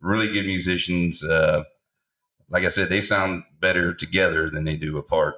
[0.00, 1.24] really good musicians.
[1.24, 1.64] Uh,
[2.50, 5.36] like I said, they sound better together than they do apart.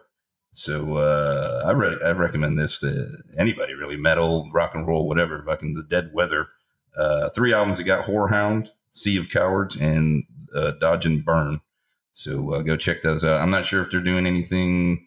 [0.55, 5.43] So uh, I re- I recommend this to anybody really, metal, rock and roll, whatever.
[5.47, 6.49] Fucking the Dead Weather.
[6.97, 7.79] Uh, three albums.
[7.79, 10.25] You got Horehound, Sea of Cowards, and
[10.55, 11.61] uh, Dodge and Burn.
[12.15, 13.41] So uh, go check those out.
[13.41, 15.07] I'm not sure if they're doing anything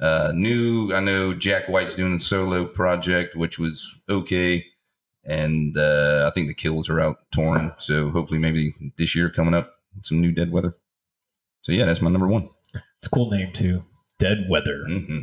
[0.00, 0.92] uh, new.
[0.94, 4.66] I know Jack White's doing a solo project, which was okay,
[5.24, 7.72] and uh, I think the Kills are out touring.
[7.78, 10.74] So hopefully, maybe this year coming up, some new Dead Weather.
[11.62, 12.48] So yeah, that's my number one.
[12.74, 13.82] It's a cool name too.
[14.18, 14.84] Dead Weather.
[14.86, 15.20] hmm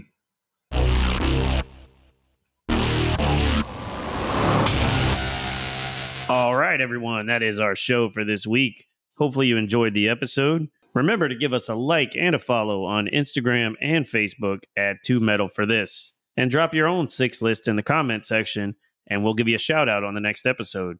[6.29, 7.25] All right, everyone.
[7.25, 8.87] That is our show for this week.
[9.17, 10.69] Hopefully, you enjoyed the episode.
[10.93, 15.19] Remember to give us a like and a follow on Instagram and Facebook at Two
[15.19, 16.13] Metal for This.
[16.37, 18.75] And drop your own six list in the comment section,
[19.07, 20.97] and we'll give you a shout out on the next episode.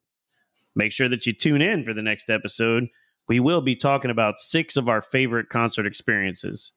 [0.75, 2.87] Make sure that you tune in for the next episode.
[3.27, 6.73] We will be talking about six of our favorite concert experiences.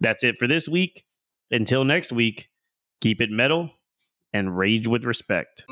[0.00, 1.04] That's it for this week.
[1.50, 2.48] Until next week,
[3.00, 3.70] keep it metal
[4.32, 5.64] and rage with respect.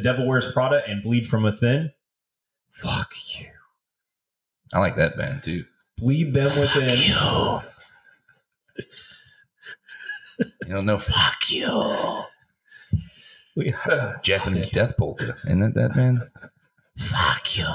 [0.00, 1.92] The Devil Wears Prada and Bleed from Within.
[2.70, 3.48] Fuck you.
[4.72, 5.66] I like that band too.
[5.98, 6.96] Bleed them within.
[6.96, 7.60] You
[10.38, 12.22] you don't know Fuck you.
[13.54, 13.74] We,
[14.22, 15.36] Japanese death polka.
[15.44, 16.22] Isn't that that band?
[16.96, 17.66] fuck you.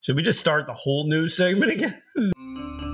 [0.00, 2.00] Should we just start the whole new segment again?